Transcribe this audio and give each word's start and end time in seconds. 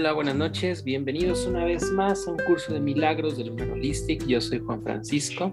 Hola, 0.00 0.14
buenas 0.14 0.36
noches. 0.36 0.82
Bienvenidos 0.82 1.44
una 1.44 1.62
vez 1.66 1.90
más 1.92 2.26
a 2.26 2.30
un 2.30 2.38
curso 2.38 2.72
de 2.72 2.80
milagros 2.80 3.36
del 3.36 3.50
Humano 3.50 3.74
Holistic. 3.74 4.26
Yo 4.26 4.40
soy 4.40 4.58
Juan 4.60 4.82
Francisco. 4.82 5.52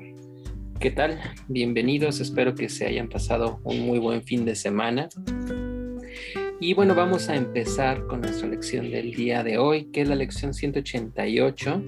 ¿Qué 0.79 0.89
tal? 0.89 1.19
Bienvenidos. 1.49 2.21
Espero 2.21 2.55
que 2.55 2.69
se 2.69 2.85
hayan 2.85 3.09
pasado 3.09 3.59
un 3.65 3.81
muy 3.81 3.99
buen 3.99 4.23
fin 4.23 4.45
de 4.45 4.55
semana. 4.55 5.09
Y 6.61 6.73
bueno, 6.73 6.95
vamos 6.95 7.27
a 7.27 7.35
empezar 7.35 8.07
con 8.07 8.21
nuestra 8.21 8.47
lección 8.47 8.89
del 8.89 9.13
día 9.13 9.43
de 9.43 9.57
hoy, 9.57 9.91
que 9.91 10.03
es 10.03 10.07
la 10.07 10.15
lección 10.15 10.53
188. 10.53 11.83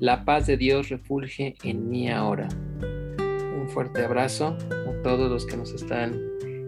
La 0.00 0.24
paz 0.24 0.48
de 0.48 0.56
Dios 0.56 0.88
refulge 0.88 1.54
en 1.62 1.88
mí 1.88 2.10
ahora. 2.10 2.48
Un 3.56 3.68
fuerte 3.68 4.04
abrazo 4.04 4.58
a 4.68 5.02
todos 5.04 5.30
los 5.30 5.46
que 5.46 5.56
nos 5.56 5.72
están 5.72 6.20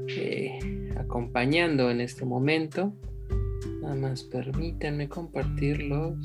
eh, 0.07 0.93
acompañando 0.97 1.91
en 1.91 2.01
este 2.01 2.24
momento. 2.24 2.93
Nada 3.92 4.09
más 4.09 4.23
permítanme 4.23 5.06
compartirlos. 5.06 6.16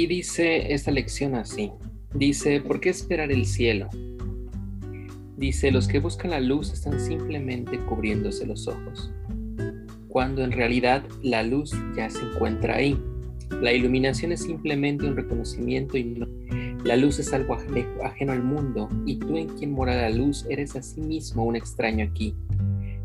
Y 0.00 0.06
dice 0.06 0.72
esta 0.72 0.90
lección 0.90 1.34
así. 1.34 1.72
Dice, 2.14 2.62
¿por 2.62 2.80
qué 2.80 2.88
esperar 2.88 3.30
el 3.30 3.44
cielo? 3.44 3.90
Dice, 5.36 5.70
los 5.70 5.88
que 5.88 5.98
buscan 5.98 6.30
la 6.30 6.40
luz 6.40 6.72
están 6.72 6.98
simplemente 6.98 7.78
cubriéndose 7.80 8.46
los 8.46 8.66
ojos, 8.66 9.12
cuando 10.08 10.42
en 10.42 10.52
realidad 10.52 11.04
la 11.22 11.42
luz 11.42 11.74
ya 11.94 12.08
se 12.08 12.20
encuentra 12.24 12.76
ahí. 12.76 12.98
La 13.60 13.74
iluminación 13.74 14.32
es 14.32 14.40
simplemente 14.40 15.04
un 15.04 15.16
reconocimiento 15.16 15.98
y 15.98 16.04
no, 16.04 16.26
la 16.82 16.96
luz 16.96 17.18
es 17.18 17.34
algo 17.34 17.58
ajeno 18.02 18.32
al 18.32 18.42
mundo 18.42 18.88
y 19.04 19.16
tú 19.18 19.36
en 19.36 19.48
quien 19.48 19.72
mora 19.72 19.94
la 19.94 20.08
luz 20.08 20.46
eres 20.48 20.76
a 20.76 20.82
sí 20.82 21.02
mismo 21.02 21.44
un 21.44 21.56
extraño 21.56 22.06
aquí. 22.06 22.34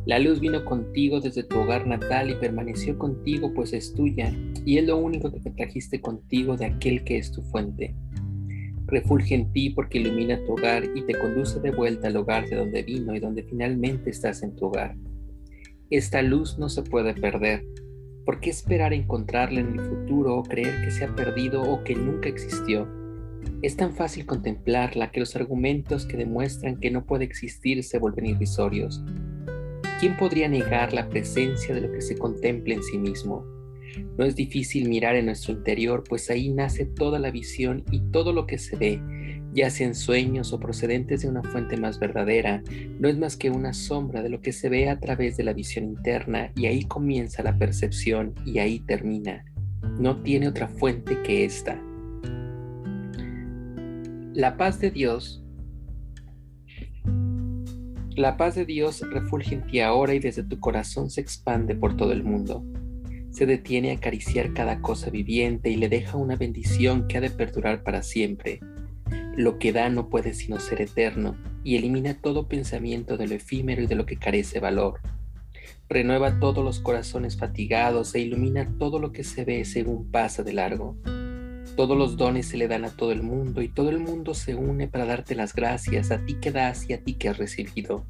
La 0.05 0.19
luz 0.19 0.39
vino 0.39 0.63
contigo 0.63 1.19
desde 1.19 1.41
tu 1.41 1.59
hogar 1.59 1.87
natal 1.87 2.29
y 2.29 2.35
permaneció 2.35 2.95
contigo 2.95 3.51
pues 3.55 3.73
es 3.73 3.91
tuya, 3.95 4.31
y 4.63 4.77
es 4.77 4.85
lo 4.85 4.97
único 4.97 5.31
que 5.31 5.39
te 5.39 5.49
trajiste 5.49 5.99
contigo 5.99 6.55
de 6.55 6.65
aquel 6.65 7.03
que 7.03 7.17
es 7.17 7.31
tu 7.31 7.41
fuente. 7.41 7.95
Refulge 8.85 9.33
en 9.33 9.51
ti 9.51 9.71
porque 9.71 9.97
ilumina 9.97 10.43
tu 10.45 10.53
hogar 10.53 10.83
y 10.93 11.01
te 11.01 11.15
conduce 11.15 11.59
de 11.59 11.71
vuelta 11.71 12.07
al 12.07 12.17
hogar 12.17 12.47
de 12.47 12.55
donde 12.55 12.83
vino 12.83 13.15
y 13.15 13.19
donde 13.19 13.41
finalmente 13.43 14.11
estás 14.11 14.43
en 14.43 14.55
tu 14.55 14.67
hogar. 14.67 14.95
Esta 15.89 16.21
luz 16.21 16.59
no 16.59 16.69
se 16.69 16.83
puede 16.83 17.15
perder. 17.15 17.65
¿Por 18.25 18.39
qué 18.39 18.51
esperar 18.51 18.93
encontrarla 18.93 19.59
en 19.59 19.79
el 19.79 19.81
futuro 19.81 20.37
o 20.37 20.43
creer 20.43 20.83
que 20.83 20.91
se 20.91 21.05
ha 21.05 21.15
perdido 21.15 21.63
o 21.63 21.83
que 21.83 21.95
nunca 21.95 22.29
existió? 22.29 22.87
Es 23.63 23.75
tan 23.75 23.95
fácil 23.95 24.27
contemplarla 24.27 25.09
que 25.09 25.19
los 25.19 25.35
argumentos 25.35 26.05
que 26.05 26.17
demuestran 26.17 26.79
que 26.79 26.91
no 26.91 27.05
puede 27.05 27.25
existir 27.25 27.83
se 27.83 27.97
vuelven 27.97 28.27
irrisorios. 28.27 29.03
¿Quién 29.99 30.17
podría 30.17 30.49
negar 30.49 30.91
la 30.93 31.07
presencia 31.07 31.73
de 31.73 31.81
lo 31.81 31.91
que 31.91 32.01
se 32.01 32.17
contempla 32.17 32.73
en 32.73 32.83
sí 32.83 32.97
mismo? 32.97 33.45
No 34.17 34.25
es 34.25 34.35
difícil 34.35 34.89
mirar 34.89 35.15
en 35.15 35.27
nuestro 35.27 35.53
interior, 35.53 36.03
pues 36.07 36.29
ahí 36.29 36.49
nace 36.49 36.85
toda 36.85 37.17
la 37.17 37.31
visión 37.31 37.85
y 37.91 38.01
todo 38.11 38.33
lo 38.33 38.45
que 38.45 38.57
se 38.57 38.75
ve, 38.75 39.01
ya 39.53 39.69
sean 39.69 39.95
sueños 39.95 40.51
o 40.51 40.59
procedentes 40.59 41.21
de 41.21 41.29
una 41.29 41.43
fuente 41.43 41.77
más 41.77 41.97
verdadera, 41.97 42.61
no 42.99 43.07
es 43.07 43.17
más 43.17 43.37
que 43.37 43.49
una 43.49 43.71
sombra 43.71 44.21
de 44.21 44.27
lo 44.27 44.41
que 44.41 44.51
se 44.51 44.67
ve 44.67 44.89
a 44.89 44.99
través 44.99 45.37
de 45.37 45.45
la 45.45 45.53
visión 45.53 45.85
interna 45.85 46.51
y 46.57 46.65
ahí 46.65 46.83
comienza 46.83 47.41
la 47.41 47.57
percepción 47.57 48.33
y 48.45 48.59
ahí 48.59 48.81
termina. 48.81 49.45
No 49.97 50.21
tiene 50.23 50.49
otra 50.49 50.67
fuente 50.67 51.21
que 51.23 51.45
esta. 51.45 51.81
La 54.33 54.57
paz 54.57 54.81
de 54.81 54.91
Dios 54.91 55.44
la 58.15 58.37
paz 58.37 58.55
de 58.55 58.65
Dios 58.65 59.01
refulge 59.11 59.55
en 59.55 59.67
ti 59.67 59.81
ahora 59.81 60.13
y 60.13 60.19
desde 60.19 60.43
tu 60.43 60.59
corazón 60.59 61.09
se 61.09 61.19
expande 61.19 61.75
por 61.75 61.97
todo 61.97 62.13
el 62.13 62.23
mundo. 62.23 62.63
Se 63.29 63.45
detiene 63.45 63.91
a 63.91 63.95
acariciar 63.95 64.53
cada 64.53 64.81
cosa 64.81 65.09
viviente 65.09 65.69
y 65.69 65.75
le 65.75 65.89
deja 65.89 66.17
una 66.17 66.37
bendición 66.37 67.07
que 67.07 67.17
ha 67.17 67.21
de 67.21 67.29
perdurar 67.29 67.83
para 67.83 68.01
siempre. 68.01 68.61
Lo 69.35 69.59
que 69.59 69.73
da 69.73 69.89
no 69.89 70.09
puede 70.09 70.33
sino 70.33 70.59
ser 70.59 70.81
eterno 70.81 71.35
y 71.65 71.75
elimina 71.75 72.13
todo 72.21 72.47
pensamiento 72.47 73.17
de 73.17 73.27
lo 73.27 73.35
efímero 73.35 73.81
y 73.83 73.87
de 73.87 73.95
lo 73.95 74.05
que 74.05 74.15
carece 74.17 74.61
valor. 74.61 75.01
Renueva 75.89 76.39
todos 76.39 76.63
los 76.63 76.79
corazones 76.79 77.37
fatigados 77.37 78.15
e 78.15 78.21
ilumina 78.21 78.65
todo 78.79 78.99
lo 78.99 79.11
que 79.11 79.25
se 79.25 79.43
ve 79.43 79.65
según 79.65 80.09
pasa 80.09 80.41
de 80.41 80.53
largo. 80.53 80.95
Todos 81.75 81.97
los 81.97 82.15
dones 82.15 82.47
se 82.47 82.55
le 82.55 82.69
dan 82.69 82.85
a 82.85 82.89
todo 82.89 83.11
el 83.11 83.21
mundo 83.21 83.61
y 83.61 83.67
todo 83.67 83.89
el 83.89 83.99
mundo 83.99 84.33
se 84.33 84.55
une 84.55 84.87
para 84.87 85.05
darte 85.05 85.35
las 85.35 85.53
gracias 85.53 86.09
a 86.09 86.23
ti 86.25 86.35
que 86.35 86.51
das 86.51 86.89
y 86.89 86.93
a 86.93 87.03
ti 87.03 87.15
que 87.15 87.27
has 87.27 87.37
recibido. 87.37 88.05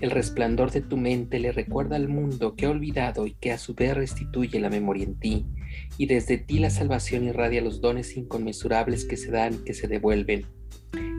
El 0.00 0.10
resplandor 0.10 0.70
de 0.70 0.80
tu 0.80 0.96
mente 0.96 1.38
le 1.38 1.52
recuerda 1.52 1.96
al 1.96 2.08
mundo 2.08 2.56
que 2.56 2.64
ha 2.64 2.70
olvidado 2.70 3.26
y 3.26 3.34
que 3.34 3.52
a 3.52 3.58
su 3.58 3.74
vez 3.74 3.94
restituye 3.94 4.58
la 4.60 4.70
memoria 4.70 5.04
en 5.04 5.14
ti, 5.14 5.44
y 5.98 6.06
desde 6.06 6.38
ti 6.38 6.58
la 6.58 6.70
salvación 6.70 7.24
irradia 7.24 7.60
los 7.60 7.82
dones 7.82 8.16
inconmensurables 8.16 9.04
que 9.04 9.18
se 9.18 9.30
dan 9.30 9.54
y 9.54 9.58
que 9.58 9.74
se 9.74 9.86
devuelven. 9.86 10.46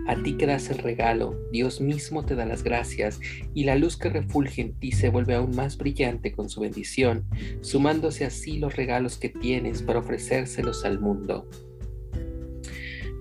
A 0.07 0.15
ti 0.21 0.33
que 0.33 0.47
das 0.47 0.69
el 0.69 0.79
regalo, 0.79 1.39
Dios 1.51 1.79
mismo 1.79 2.25
te 2.25 2.35
da 2.35 2.45
las 2.45 2.63
gracias 2.63 3.19
y 3.53 3.63
la 3.65 3.75
luz 3.75 3.97
que 3.97 4.09
refulge 4.09 4.61
en 4.61 4.73
ti 4.73 4.91
se 4.91 5.09
vuelve 5.09 5.35
aún 5.35 5.55
más 5.55 5.77
brillante 5.77 6.31
con 6.31 6.49
su 6.49 6.61
bendición, 6.61 7.25
sumándose 7.61 8.25
así 8.25 8.57
los 8.57 8.75
regalos 8.75 9.17
que 9.17 9.29
tienes 9.29 9.83
para 9.83 9.99
ofrecérselos 9.99 10.85
al 10.85 10.99
mundo. 10.99 11.47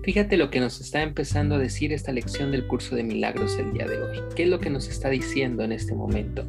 Fíjate 0.03 0.35
lo 0.35 0.49
que 0.49 0.59
nos 0.59 0.81
está 0.81 1.03
empezando 1.03 1.55
a 1.55 1.59
decir 1.59 1.93
esta 1.93 2.11
lección 2.11 2.51
del 2.51 2.65
curso 2.65 2.95
de 2.95 3.03
milagros 3.03 3.57
el 3.59 3.71
día 3.73 3.85
de 3.85 4.01
hoy. 4.01 4.17
¿Qué 4.35 4.43
es 4.43 4.49
lo 4.49 4.59
que 4.59 4.71
nos 4.71 4.87
está 4.87 5.09
diciendo 5.09 5.63
en 5.63 5.71
este 5.71 5.93
momento? 5.93 6.47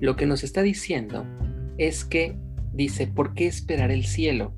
Lo 0.00 0.16
que 0.16 0.24
nos 0.24 0.42
está 0.42 0.62
diciendo 0.62 1.26
es 1.76 2.06
que 2.06 2.36
dice, 2.72 3.06
¿por 3.06 3.34
qué 3.34 3.46
esperar 3.46 3.90
el 3.90 4.06
cielo? 4.06 4.54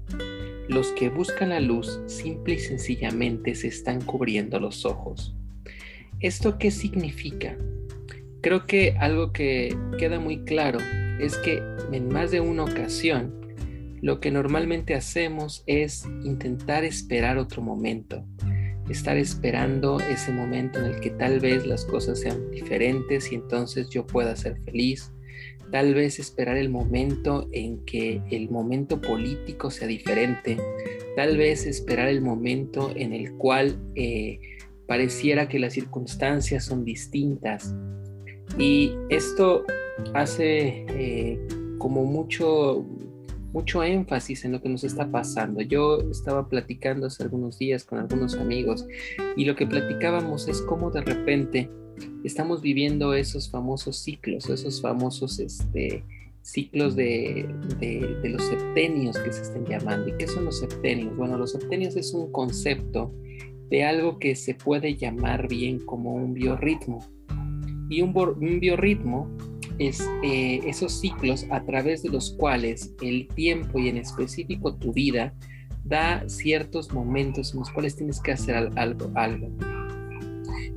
Los 0.71 0.93
que 0.93 1.09
buscan 1.09 1.49
la 1.49 1.59
luz 1.59 2.01
simple 2.07 2.55
y 2.55 2.59
sencillamente 2.61 3.57
se 3.57 3.67
están 3.67 4.01
cubriendo 4.01 4.61
los 4.61 4.85
ojos. 4.85 5.35
¿Esto 6.21 6.59
qué 6.59 6.71
significa? 6.71 7.57
Creo 8.41 8.67
que 8.67 8.95
algo 9.01 9.33
que 9.33 9.77
queda 9.99 10.21
muy 10.21 10.45
claro 10.45 10.79
es 11.19 11.37
que 11.39 11.61
en 11.91 12.09
más 12.09 12.31
de 12.31 12.41
una 12.41 12.63
ocasión 12.63 13.35
lo 14.01 14.21
que 14.21 14.31
normalmente 14.31 14.95
hacemos 14.95 15.65
es 15.67 16.07
intentar 16.23 16.85
esperar 16.85 17.37
otro 17.37 17.63
momento, 17.63 18.25
estar 18.89 19.17
esperando 19.17 19.99
ese 19.99 20.31
momento 20.31 20.79
en 20.79 20.85
el 20.85 21.01
que 21.01 21.11
tal 21.11 21.41
vez 21.41 21.67
las 21.67 21.85
cosas 21.85 22.21
sean 22.21 22.49
diferentes 22.53 23.33
y 23.33 23.35
entonces 23.35 23.91
yo 23.91 24.07
pueda 24.07 24.37
ser 24.37 24.61
feliz, 24.63 25.11
tal 25.71 25.95
vez 25.95 26.19
esperar 26.19 26.57
el 26.57 26.69
momento 26.69 27.49
en 27.53 27.85
que 27.85 28.23
el 28.31 28.51
momento 28.51 29.01
político 29.01 29.71
sea 29.71 29.89
diferente, 29.89 30.57
tal 31.17 31.37
vez 31.37 31.67
esperar 31.67 32.09
el 32.09 32.21
momento 32.21 32.93
en 32.95 33.13
el 33.13 33.33
cual 33.35 33.77
eh, 33.95 34.41
pareciera 34.87 35.49
que 35.49 35.59
las 35.59 35.75
circunstancias 35.75 36.65
son 36.65 36.85
distintas. 36.85 37.75
Y 38.59 38.95
esto 39.09 39.65
hace 40.15 40.85
eh, 40.89 41.39
como 41.79 42.05
mucho, 42.05 42.85
mucho 43.53 43.85
énfasis 43.85 44.45
en 44.45 44.53
lo 44.53 44.61
que 44.61 44.69
nos 44.69 44.83
está 44.83 45.11
pasando. 45.11 45.61
Yo 45.61 46.01
estaba 46.11 46.49
platicando 46.49 47.07
hace 47.07 47.23
algunos 47.23 47.59
días 47.59 47.85
con 47.85 47.99
algunos 47.99 48.35
amigos 48.35 48.87
y 49.37 49.45
lo 49.45 49.55
que 49.55 49.67
platicábamos 49.67 50.49
es 50.49 50.61
cómo 50.63 50.91
de 50.91 51.03
repente 51.03 51.71
estamos 52.25 52.61
viviendo 52.63 53.15
esos 53.15 53.51
famosos 53.51 53.99
ciclos, 53.99 54.49
esos 54.49 54.81
famosos 54.81 55.39
este, 55.39 56.05
ciclos 56.43 56.97
de, 56.97 57.49
de, 57.79 58.29
los 58.29 58.43
septenios 58.43 59.19
que 59.19 59.33
se 59.33 59.43
están 59.43 59.65
llamando. 59.67 60.09
¿Y 60.09 60.17
qué 60.17 60.27
son 60.27 60.45
los 60.45 60.59
septenios? 60.59 61.17
Bueno, 61.17 61.37
los 61.39 61.53
septenios 61.53 61.97
es 61.97 62.13
un 62.13 62.33
concepto 62.33 63.13
de 63.69 63.85
algo 63.85 64.19
que 64.19 64.35
se 64.35 64.55
puede 64.55 64.97
llamar 64.97 65.49
bien 65.49 65.79
como 65.81 66.15
un 66.15 66.35
biorritmo. 66.35 66.99
Y 67.89 68.03
un, 68.03 68.17
un 68.17 68.61
biorritmo 68.61 69.29
es 69.79 70.07
eh, 70.23 70.61
esos 70.67 71.01
ciclos 71.01 71.47
a 71.51 71.65
través 71.65 72.03
de 72.03 72.11
los 72.11 72.33
cuales 72.33 72.95
el 73.01 73.29
tiempo 73.29 73.79
y 73.79 73.89
en 73.89 73.97
específico 73.97 74.75
tu 74.75 74.93
vida 74.93 75.35
da 75.85 76.29
ciertos 76.29 76.93
momentos 76.93 77.53
en 77.53 77.61
los 77.61 77.71
cuales 77.71 77.97
tienes 77.97 78.21
que 78.21 78.33
hacer 78.33 78.71
algo. 78.77 79.11
algo. 79.15 79.49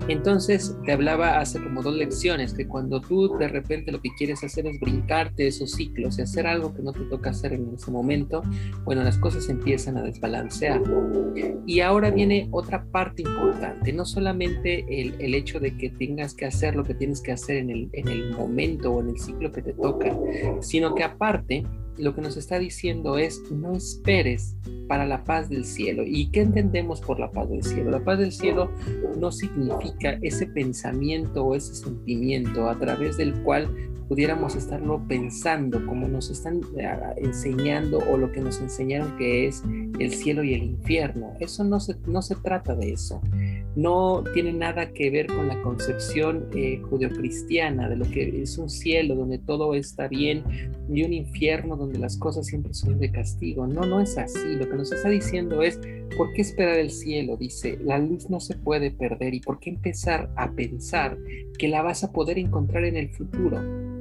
Entonces, 0.07 0.75
te 0.86 0.92
hablaba 0.92 1.40
hace 1.40 1.62
como 1.62 1.81
dos 1.81 1.95
lecciones 1.95 2.54
que 2.54 2.68
cuando 2.68 3.00
tú 3.01 3.38
de 3.38 3.48
repente 3.48 3.92
lo 3.92 4.01
que 4.01 4.10
quieres 4.18 4.44
hacer 4.44 4.68
es 4.68 4.80
brincarte 4.80 5.48
esos 5.48 5.72
ciclos 5.72 6.19
y 6.19 6.24
hacer 6.24 6.45
algo 6.48 6.74
que 6.74 6.81
no 6.81 6.92
te 6.92 7.01
toca 7.06 7.30
hacer 7.30 7.54
en 7.54 7.74
ese 7.74 7.90
momento, 7.92 8.42
bueno, 8.84 9.04
las 9.04 9.18
cosas 9.18 9.48
empiezan 9.50 9.98
a 9.98 10.04
desbalancear. 10.04 10.81
Y 11.66 11.80
ahora 11.80 12.12
viene 12.12 12.48
otra 12.51 12.86
parte 12.86 13.22
importante, 13.22 13.94
no 13.94 14.06
solamente 14.06 14.86
el, 14.90 15.16
el 15.19 15.36
hecho 15.36 15.60
de 15.60 15.78
que 15.78 15.90
tengas 15.90 16.34
que 16.34 16.46
hacer 16.46 16.75
lo 16.75 16.84
que 16.84 16.94
tienes 16.94 17.22
que 17.22 17.31
hacer 17.31 17.57
en 17.57 17.69
el, 17.69 17.89
en 17.94 18.07
el 18.07 18.31
momento 18.31 18.92
o 18.92 19.01
en 19.01 19.10
el 19.10 19.19
ciclo 19.19 19.51
que 19.51 19.62
te 19.62 19.74
toca, 19.74 20.18
sino 20.62 20.96
que 20.96 21.04
aparte, 21.04 21.63
lo 21.98 22.16
que 22.16 22.22
nos 22.22 22.38
está 22.38 22.60
diciendo 22.60 23.18
es 23.18 23.42
no 23.51 23.75
esperes 23.75 24.56
para 24.88 25.06
la 25.06 25.24
paz 25.24 25.50
del 25.50 25.66
cielo. 25.66 26.04
¿Y 26.06 26.30
qué 26.30 26.42
entendemos 26.42 27.01
por 27.01 27.19
la 27.19 27.31
paz 27.31 27.50
del 27.50 27.63
cielo? 27.63 27.92
La 27.92 28.04
paz 28.04 28.19
del 28.19 28.31
cielo 28.31 28.72
no 29.18 29.31
significa 29.31 30.18
ese 30.22 30.48
pensamiento 30.48 31.44
o 31.45 31.56
ese 31.56 31.75
sentimiento 31.75 32.69
a 32.69 32.78
través 32.78 33.18
del 33.18 33.34
cual 33.44 33.69
pudiéramos 34.07 34.56
estarlo 34.56 35.01
pensando 35.07 35.86
como 35.86 36.07
nos 36.07 36.30
están 36.30 36.62
eh, 36.78 36.90
enseñando 37.18 38.00
o 38.00 38.18
lo 38.18 38.31
que 38.31 38.42
nos 38.42 38.60
enseñaron 38.60 39.16
que 39.18 39.48
es 39.48 39.63
el 40.00 40.13
cielo 40.13 40.44
y 40.44 40.54
el 40.54 40.63
infierno. 40.63 41.34
Eso 41.39 41.63
no 41.63 41.80
se, 41.80 41.96
no 42.06 42.22
se 42.22 42.36
trata 42.36 42.75
de 42.75 42.92
eso 42.92 43.22
no 43.75 44.24
tiene 44.34 44.54
nada 44.54 44.92
que 44.92 45.10
ver 45.10 45.28
con 45.28 45.48
la 45.48 45.62
concepción 45.62 46.48
eh, 46.54 46.81
judeocristiana 46.89 47.89
de 47.89 47.96
lo 47.96 48.06
que 48.06 48.42
es 48.42 48.57
un 48.57 48.69
cielo 48.69 49.16
donde 49.16 49.39
todo 49.39 49.74
está 49.74 50.07
bien 50.07 50.44
y 50.94 51.04
un 51.04 51.13
infierno 51.13 51.75
donde 51.75 51.82
las 51.88 52.18
cosas 52.18 52.45
siempre 52.45 52.74
son 52.74 53.00
de 53.00 53.12
castigo. 53.12 53.68
No, 53.68 53.81
no 53.81 54.00
es 54.00 54.18
así. 54.18 54.56
Lo 54.56 54.69
que 54.69 54.75
nos 54.75 54.91
está 54.91 55.09
diciendo 55.09 55.62
es, 55.62 55.80
¿por 56.18 56.33
qué 56.33 56.41
esperar 56.41 56.77
el 56.77 56.91
cielo? 56.91 57.38
Dice, 57.38 57.77
la 57.83 57.97
luz 57.97 58.30
no 58.30 58.39
se 58.39 58.56
puede 58.56 58.91
perder 58.91 59.33
y 59.33 59.39
¿por 59.39 59.59
qué 59.59 59.69
empezar 59.71 60.31
a 60.35 60.51
pensar 60.51 61.18
que 61.57 61.68
la 61.68 61.81
vas 61.81 62.03
a 62.03 62.12
poder 62.12 62.38
encontrar 62.38 62.85
en 62.85 62.97
el 62.97 63.09
futuro? 63.09 63.93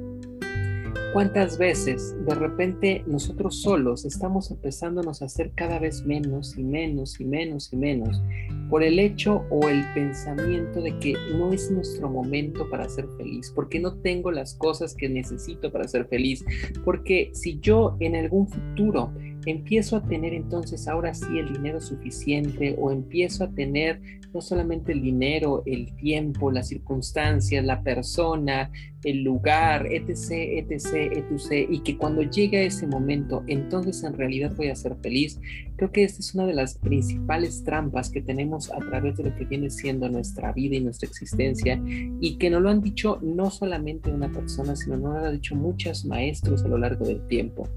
¿Cuántas 1.13 1.59
veces 1.59 2.15
de 2.25 2.33
repente 2.33 3.03
nosotros 3.05 3.61
solos 3.61 4.03
estamos 4.03 4.49
empezándonos 4.49 5.21
a 5.21 5.25
hacer 5.25 5.51
cada 5.53 5.77
vez 5.77 6.03
menos 6.03 6.57
y 6.57 6.63
menos 6.63 7.19
y 7.19 7.25
menos 7.25 7.71
y 7.71 7.75
menos 7.75 8.19
por 8.67 8.81
el 8.81 8.97
hecho 8.97 9.45
o 9.51 9.69
el 9.69 9.85
pensamiento 9.93 10.81
de 10.81 10.97
que 10.97 11.13
no 11.37 11.53
es 11.53 11.69
nuestro 11.69 12.09
momento 12.09 12.67
para 12.67 12.89
ser 12.89 13.05
feliz, 13.15 13.51
porque 13.53 13.79
no 13.79 13.93
tengo 13.97 14.31
las 14.31 14.55
cosas 14.55 14.95
que 14.95 15.07
necesito 15.07 15.71
para 15.71 15.87
ser 15.87 16.07
feliz, 16.07 16.43
porque 16.83 17.29
si 17.33 17.59
yo 17.59 17.95
en 17.99 18.15
algún 18.15 18.47
futuro 18.47 19.11
empiezo 19.45 19.97
a 19.97 20.07
tener 20.07 20.33
entonces 20.33 20.87
ahora 20.87 21.13
sí 21.13 21.37
el 21.37 21.53
dinero 21.53 21.81
suficiente 21.81 22.75
o 22.79 22.91
empiezo 22.91 23.43
a 23.43 23.51
tener 23.51 23.99
no 24.33 24.41
solamente 24.41 24.91
el 24.91 25.01
dinero, 25.01 25.61
el 25.65 25.95
tiempo, 25.95 26.51
las 26.51 26.69
circunstancias, 26.69 27.63
la 27.63 27.83
persona, 27.83 28.71
el 29.03 29.23
lugar, 29.23 29.85
etc., 29.85 30.31
etc., 30.71 31.11
etc., 31.13 31.69
y 31.69 31.79
que 31.81 31.97
cuando 31.97 32.23
llegue 32.23 32.65
ese 32.65 32.87
momento, 32.87 33.43
entonces 33.47 34.03
en 34.03 34.13
realidad 34.13 34.53
voy 34.55 34.69
a 34.69 34.75
ser 34.75 34.95
feliz. 35.03 35.39
Creo 35.75 35.91
que 35.91 36.03
esta 36.03 36.19
es 36.19 36.33
una 36.33 36.47
de 36.47 36.53
las 36.53 36.77
principales 36.79 37.63
trampas 37.63 38.09
que 38.09 38.21
tenemos 38.21 38.71
a 38.71 38.79
través 38.79 39.17
de 39.17 39.25
lo 39.25 39.35
que 39.35 39.45
viene 39.45 39.69
siendo 39.69 40.09
nuestra 40.09 40.51
vida 40.51 40.75
y 40.75 40.81
nuestra 40.81 41.07
existencia, 41.07 41.79
y 41.85 42.37
que 42.37 42.49
nos 42.49 42.61
lo 42.61 42.69
han 42.69 42.81
dicho 42.81 43.19
no 43.21 43.51
solamente 43.51 44.11
una 44.11 44.31
persona, 44.31 44.75
sino 44.75 44.97
nos 44.97 45.13
lo 45.13 45.27
han 45.27 45.33
dicho 45.33 45.55
muchos 45.55 46.05
maestros 46.05 46.63
a 46.63 46.67
lo 46.67 46.77
largo 46.77 47.05
del 47.05 47.25
tiempo. 47.27 47.69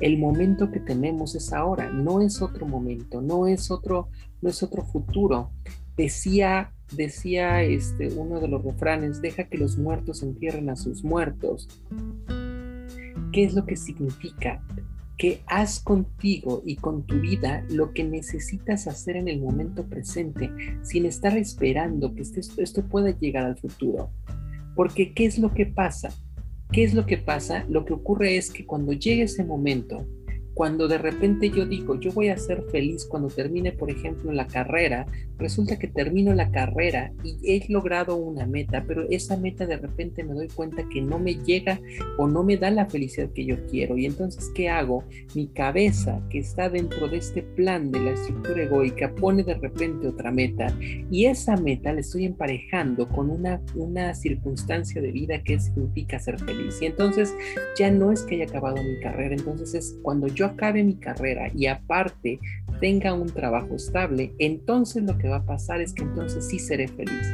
El 0.00 0.18
momento 0.18 0.70
que 0.70 0.80
tenemos 0.80 1.34
es 1.34 1.52
ahora, 1.52 1.90
no 1.90 2.20
es 2.20 2.40
otro 2.42 2.66
momento, 2.66 3.20
no 3.20 3.46
es 3.46 3.70
otro, 3.70 4.08
no 4.40 4.50
es 4.50 4.62
otro 4.62 4.84
futuro. 4.84 5.50
Decía, 5.96 6.72
decía 6.92 7.62
este, 7.62 8.08
uno 8.08 8.40
de 8.40 8.48
los 8.48 8.64
refranes, 8.64 9.20
deja 9.20 9.44
que 9.44 9.58
los 9.58 9.76
muertos 9.76 10.22
entierren 10.22 10.70
a 10.70 10.76
sus 10.76 11.04
muertos. 11.04 11.68
¿Qué 13.32 13.44
es 13.44 13.54
lo 13.54 13.66
que 13.66 13.76
significa? 13.76 14.62
Que 15.16 15.42
haz 15.46 15.80
contigo 15.80 16.62
y 16.64 16.76
con 16.76 17.04
tu 17.04 17.20
vida 17.20 17.64
lo 17.70 17.92
que 17.92 18.04
necesitas 18.04 18.86
hacer 18.86 19.16
en 19.16 19.28
el 19.28 19.40
momento 19.40 19.84
presente, 19.86 20.50
sin 20.82 21.06
estar 21.06 21.36
esperando 21.36 22.14
que 22.14 22.22
esto 22.22 22.84
pueda 22.84 23.10
llegar 23.10 23.44
al 23.44 23.56
futuro. 23.56 24.10
Porque 24.76 25.12
¿qué 25.12 25.26
es 25.26 25.38
lo 25.38 25.52
que 25.52 25.66
pasa? 25.66 26.10
¿Qué 26.70 26.84
es 26.84 26.92
lo 26.92 27.06
que 27.06 27.16
pasa? 27.16 27.64
Lo 27.68 27.84
que 27.84 27.94
ocurre 27.94 28.36
es 28.36 28.50
que 28.50 28.66
cuando 28.66 28.92
llegue 28.92 29.22
ese 29.22 29.42
momento, 29.42 30.06
cuando 30.58 30.88
de 30.88 30.98
repente 30.98 31.50
yo 31.50 31.66
digo, 31.66 32.00
yo 32.00 32.10
voy 32.10 32.30
a 32.30 32.36
ser 32.36 32.64
feliz 32.72 33.04
cuando 33.04 33.28
termine, 33.28 33.70
por 33.70 33.92
ejemplo, 33.92 34.32
la 34.32 34.48
carrera, 34.48 35.06
resulta 35.38 35.78
que 35.78 35.86
termino 35.86 36.34
la 36.34 36.50
carrera 36.50 37.12
y 37.22 37.38
he 37.44 37.64
logrado 37.72 38.16
una 38.16 38.44
meta, 38.44 38.82
pero 38.84 39.08
esa 39.08 39.36
meta 39.36 39.66
de 39.66 39.76
repente 39.76 40.24
me 40.24 40.34
doy 40.34 40.48
cuenta 40.48 40.88
que 40.88 41.00
no 41.00 41.20
me 41.20 41.34
llega 41.34 41.80
o 42.16 42.26
no 42.26 42.42
me 42.42 42.56
da 42.56 42.72
la 42.72 42.86
felicidad 42.86 43.30
que 43.30 43.44
yo 43.44 43.64
quiero. 43.66 43.96
Y 43.96 44.06
entonces, 44.06 44.50
¿qué 44.52 44.68
hago? 44.68 45.04
Mi 45.36 45.46
cabeza, 45.46 46.20
que 46.28 46.40
está 46.40 46.68
dentro 46.68 47.06
de 47.06 47.18
este 47.18 47.42
plan 47.42 47.92
de 47.92 48.00
la 48.00 48.10
estructura 48.14 48.64
egoica, 48.64 49.14
pone 49.14 49.44
de 49.44 49.54
repente 49.54 50.08
otra 50.08 50.32
meta 50.32 50.76
y 51.08 51.26
esa 51.26 51.56
meta 51.56 51.92
la 51.92 52.00
estoy 52.00 52.24
emparejando 52.24 53.08
con 53.08 53.30
una, 53.30 53.62
una 53.76 54.12
circunstancia 54.12 55.00
de 55.00 55.12
vida 55.12 55.40
que 55.40 55.60
significa 55.60 56.18
ser 56.18 56.36
feliz. 56.40 56.82
Y 56.82 56.86
entonces 56.86 57.32
ya 57.78 57.92
no 57.92 58.10
es 58.10 58.22
que 58.22 58.34
haya 58.34 58.46
acabado 58.46 58.82
mi 58.82 58.98
carrera, 58.98 59.36
entonces 59.36 59.72
es 59.74 59.98
cuando 60.02 60.26
yo 60.26 60.47
acabe 60.48 60.82
mi 60.84 60.96
carrera 60.96 61.50
y 61.54 61.66
aparte 61.66 62.38
tenga 62.80 63.14
un 63.14 63.28
trabajo 63.28 63.74
estable, 63.74 64.32
entonces 64.38 65.02
lo 65.02 65.16
que 65.18 65.28
va 65.28 65.36
a 65.36 65.46
pasar 65.46 65.80
es 65.80 65.92
que 65.92 66.02
entonces 66.02 66.46
sí 66.46 66.58
seré 66.58 66.88
feliz. 66.88 67.32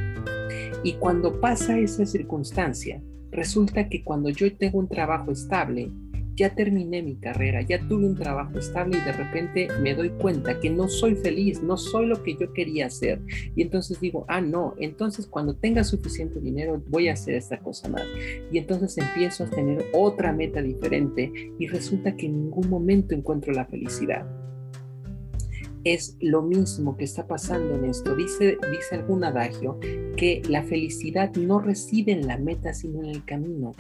Y 0.83 0.95
cuando 0.95 1.41
pasa 1.41 1.79
esa 1.79 2.05
circunstancia, 2.07 3.03
resulta 3.31 3.89
que 3.89 4.05
cuando 4.05 4.29
yo 4.29 4.55
tengo 4.57 4.79
un 4.79 4.89
trabajo 4.89 5.33
estable, 5.33 5.91
ya 6.37 6.55
terminé 6.55 7.03
mi 7.03 7.17
carrera, 7.17 7.63
ya 7.63 7.81
tuve 7.89 8.07
un 8.07 8.17
trabajo 8.17 8.59
estable 8.59 8.99
y 8.99 9.01
de 9.01 9.13
repente 9.13 9.69
me 9.81 9.95
doy 9.95 10.11
cuenta 10.11 10.61
que 10.61 10.71
no 10.71 10.89
soy 10.89 11.15
feliz, 11.17 11.63
no 11.63 11.77
soy 11.77 12.07
lo 12.07 12.23
que 12.23 12.37
yo 12.37 12.53
quería 12.53 12.87
hacer. 12.87 13.21
Y 13.55 13.63
entonces 13.63 14.01
digo, 14.01 14.25
ah, 14.29 14.41
no, 14.41 14.75
entonces 14.79 15.27
cuando 15.27 15.55
tenga 15.57 15.85
suficiente 15.85 16.41
dinero 16.41 16.83
voy 16.89 17.09
a 17.09 17.13
hacer 17.13 17.35
esta 17.35 17.59
cosa 17.59 17.89
más. 17.89 18.05
Y 18.51 18.59
entonces 18.59 18.97
empiezo 18.99 19.45
a 19.45 19.51
tener 19.51 19.85
otra 19.93 20.33
meta 20.33 20.63
diferente 20.63 21.33
y 21.59 21.67
resulta 21.67 22.17
que 22.17 22.27
en 22.27 22.45
ningún 22.45 22.69
momento 22.69 23.15
encuentro 23.15 23.53
la 23.53 23.67
felicidad 23.67 24.44
es 25.85 26.17
lo 26.21 26.43
mismo 26.43 26.97
que 26.97 27.05
está 27.05 27.27
pasando 27.27 27.75
en 27.75 27.85
esto. 27.85 28.17
Dice, 28.17 28.59
dice 28.71 28.95
algún 28.95 29.23
adagio 29.23 29.79
que 30.17 30.43
la 30.49 30.63
felicidad 30.63 31.35
no 31.37 31.61
reside 31.61 32.13
en 32.13 32.27
la 32.27 32.39
meta, 32.39 32.73
sino 32.73 33.03
en 33.03 33.11
el 33.11 33.25
camino. 33.25 33.73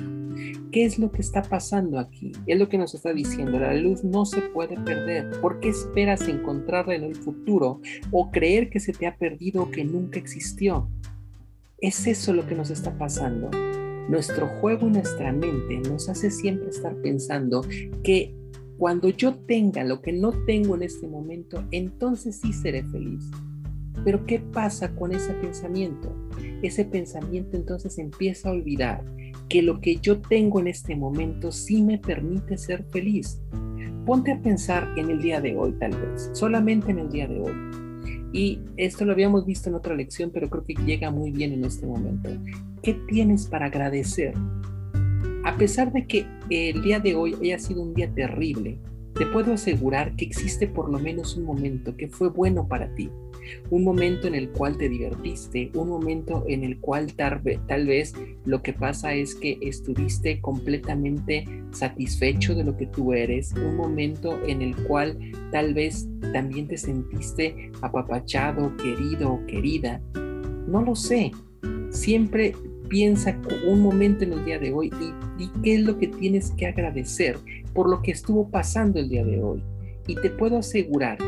¿Qué 0.70 0.84
es 0.84 0.98
lo 0.98 1.10
que 1.10 1.22
está 1.22 1.42
pasando 1.42 1.98
aquí? 1.98 2.32
Es 2.46 2.58
lo 2.58 2.68
que 2.68 2.76
nos 2.76 2.94
está 2.94 3.12
diciendo. 3.12 3.58
La 3.58 3.74
luz 3.74 4.04
no 4.04 4.26
se 4.26 4.42
puede 4.42 4.78
perder. 4.80 5.30
¿Por 5.40 5.60
qué 5.60 5.70
esperas 5.70 6.28
encontrarla 6.28 6.94
en 6.94 7.04
el 7.04 7.16
futuro 7.16 7.80
o 8.10 8.30
creer 8.30 8.68
que 8.68 8.80
se 8.80 8.92
te 8.92 9.06
ha 9.06 9.16
perdido 9.16 9.62
o 9.62 9.70
que 9.70 9.84
nunca 9.84 10.18
existió? 10.18 10.88
Es 11.78 12.06
eso 12.06 12.34
lo 12.34 12.46
que 12.46 12.54
nos 12.54 12.70
está 12.70 12.96
pasando. 12.98 13.50
Nuestro 14.08 14.48
juego 14.60 14.90
nuestra 14.90 15.32
mente 15.32 15.78
nos 15.88 16.10
hace 16.10 16.30
siempre 16.30 16.68
estar 16.68 16.94
pensando 16.96 17.64
que 18.02 18.34
cuando 18.84 19.08
yo 19.08 19.34
tenga 19.34 19.82
lo 19.82 20.02
que 20.02 20.12
no 20.12 20.30
tengo 20.44 20.74
en 20.74 20.82
este 20.82 21.08
momento, 21.08 21.64
entonces 21.70 22.38
sí 22.42 22.52
seré 22.52 22.84
feliz. 22.84 23.30
Pero 24.04 24.26
¿qué 24.26 24.40
pasa 24.40 24.94
con 24.94 25.12
ese 25.12 25.32
pensamiento? 25.32 26.14
Ese 26.62 26.84
pensamiento 26.84 27.56
entonces 27.56 27.96
empieza 27.96 28.50
a 28.50 28.52
olvidar 28.52 29.02
que 29.48 29.62
lo 29.62 29.80
que 29.80 29.96
yo 29.96 30.20
tengo 30.20 30.60
en 30.60 30.66
este 30.66 30.96
momento 30.96 31.50
sí 31.50 31.82
me 31.82 31.96
permite 31.96 32.58
ser 32.58 32.84
feliz. 32.90 33.40
Ponte 34.04 34.32
a 34.32 34.42
pensar 34.42 34.86
en 34.98 35.08
el 35.08 35.22
día 35.22 35.40
de 35.40 35.56
hoy 35.56 35.72
tal 35.80 35.92
vez, 35.92 36.28
solamente 36.34 36.90
en 36.90 36.98
el 36.98 37.08
día 37.08 37.26
de 37.26 37.40
hoy. 37.40 37.54
Y 38.34 38.60
esto 38.76 39.06
lo 39.06 39.12
habíamos 39.12 39.46
visto 39.46 39.70
en 39.70 39.76
otra 39.76 39.94
lección, 39.94 40.30
pero 40.30 40.50
creo 40.50 40.64
que 40.66 40.74
llega 40.84 41.10
muy 41.10 41.30
bien 41.30 41.54
en 41.54 41.64
este 41.64 41.86
momento. 41.86 42.28
¿Qué 42.82 42.92
tienes 43.08 43.46
para 43.46 43.64
agradecer? 43.64 44.34
A 45.44 45.58
pesar 45.58 45.92
de 45.92 46.06
que 46.06 46.26
el 46.48 46.82
día 46.82 47.00
de 47.00 47.14
hoy 47.14 47.34
haya 47.42 47.58
sido 47.58 47.82
un 47.82 47.92
día 47.92 48.10
terrible, 48.10 48.78
te 49.14 49.26
puedo 49.26 49.52
asegurar 49.52 50.16
que 50.16 50.24
existe 50.24 50.66
por 50.66 50.90
lo 50.90 50.98
menos 50.98 51.36
un 51.36 51.44
momento 51.44 51.94
que 51.98 52.08
fue 52.08 52.30
bueno 52.30 52.66
para 52.66 52.92
ti. 52.94 53.10
Un 53.68 53.84
momento 53.84 54.26
en 54.26 54.34
el 54.34 54.48
cual 54.48 54.78
te 54.78 54.88
divertiste, 54.88 55.70
un 55.74 55.90
momento 55.90 56.44
en 56.48 56.64
el 56.64 56.80
cual 56.80 57.12
tal, 57.12 57.86
vez 57.86 58.14
lo 58.46 58.62
que 58.62 58.72
pasa 58.72 59.12
es 59.12 59.34
que 59.34 59.58
estuviste 59.60 60.40
completamente 60.40 61.44
satisfecho 61.72 62.54
de 62.54 62.64
lo 62.64 62.74
que 62.78 62.86
tú 62.86 63.12
eres, 63.12 63.52
un 63.52 63.76
momento 63.76 64.40
en 64.46 64.62
el 64.62 64.74
cual 64.74 65.18
tal 65.52 65.74
vez 65.74 66.08
también 66.32 66.68
te 66.68 66.78
sentiste 66.78 67.70
apapachado, 67.82 68.74
querido 68.78 69.34
o 69.34 69.46
querida. 69.46 70.00
No 70.66 70.80
lo 70.80 70.96
sé. 70.96 71.32
Siempre 71.90 72.54
piensa 72.88 73.38
un 73.66 73.80
momento 73.80 74.24
en 74.24 74.32
el 74.32 74.44
día 74.44 74.58
de 74.58 74.72
hoy 74.72 74.90
y, 75.38 75.48
qué 75.62 75.74
es 75.74 75.80
lo 75.82 75.98
que 75.98 76.08
tienes 76.08 76.50
que 76.52 76.66
agradecer 76.66 77.38
por 77.72 77.88
lo 77.88 78.02
que 78.02 78.12
estuvo 78.12 78.48
pasando 78.48 79.00
el 79.00 79.08
día 79.08 79.24
de 79.24 79.42
hoy. 79.42 79.62
Y 80.06 80.16
te 80.16 80.30
puedo 80.30 80.58
asegurar 80.58 81.18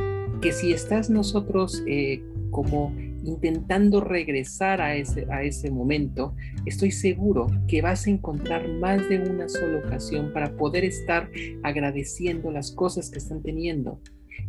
que 0.41 0.53
si 0.53 0.73
estás 0.73 1.11
nosotros 1.11 1.83
eh, 1.87 2.23
como 2.51 2.95
intentando 3.25 4.01
regresar 4.01 4.81
a 4.81 4.95
ese, 4.95 5.27
a 5.31 5.43
ese 5.43 5.71
momento, 5.71 6.35
estoy 6.65 6.93
seguro 6.93 7.49
que 7.67 7.83
vas 7.83 8.07
a 8.07 8.11
encontrar 8.11 8.69
más 8.69 9.09
de 9.09 9.19
una 9.19 9.49
sola 9.49 9.79
ocasión 9.79 10.33
para 10.33 10.57
poder 10.57 10.85
estar 10.85 11.29
agradeciendo 11.63 12.51
las 12.51 12.71
cosas 12.71 13.11
que 13.11 13.19
están 13.19 13.43
teniendo. 13.43 14.01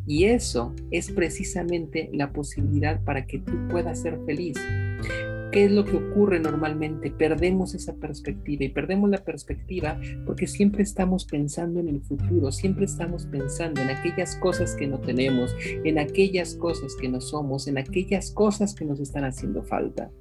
Y 0.05 0.25
eso 0.25 0.73
es 0.91 1.11
precisamente 1.11 2.09
la 2.13 2.31
posibilidad 2.31 3.03
para 3.03 3.25
que 3.25 3.39
tú 3.39 3.53
puedas 3.69 4.01
ser 4.01 4.19
feliz. 4.25 4.57
¿Qué 5.51 5.65
es 5.65 5.71
lo 5.71 5.85
que 5.85 5.95
ocurre 5.95 6.39
normalmente? 6.39 7.09
Perdemos 7.09 7.73
esa 7.73 7.95
perspectiva 7.95 8.65
y 8.65 8.69
perdemos 8.69 9.09
la 9.09 9.23
perspectiva 9.23 9.99
porque 10.25 10.45
siempre 10.45 10.83
estamos 10.83 11.25
pensando 11.25 11.79
en 11.79 11.87
el 11.87 12.01
futuro, 12.01 12.51
siempre 12.51 12.85
estamos 12.85 13.25
pensando 13.25 13.81
en 13.81 13.89
aquellas 13.89 14.35
cosas 14.35 14.75
que 14.75 14.87
no 14.87 14.99
tenemos, 14.99 15.55
en 15.83 15.99
aquellas 15.99 16.55
cosas 16.55 16.95
que 16.99 17.07
no 17.07 17.21
somos, 17.21 17.67
en 17.67 17.77
aquellas 17.77 18.31
cosas 18.31 18.75
que 18.75 18.85
nos 18.85 18.99
están 18.99 19.23
haciendo 19.23 19.63
falta. 19.63 20.11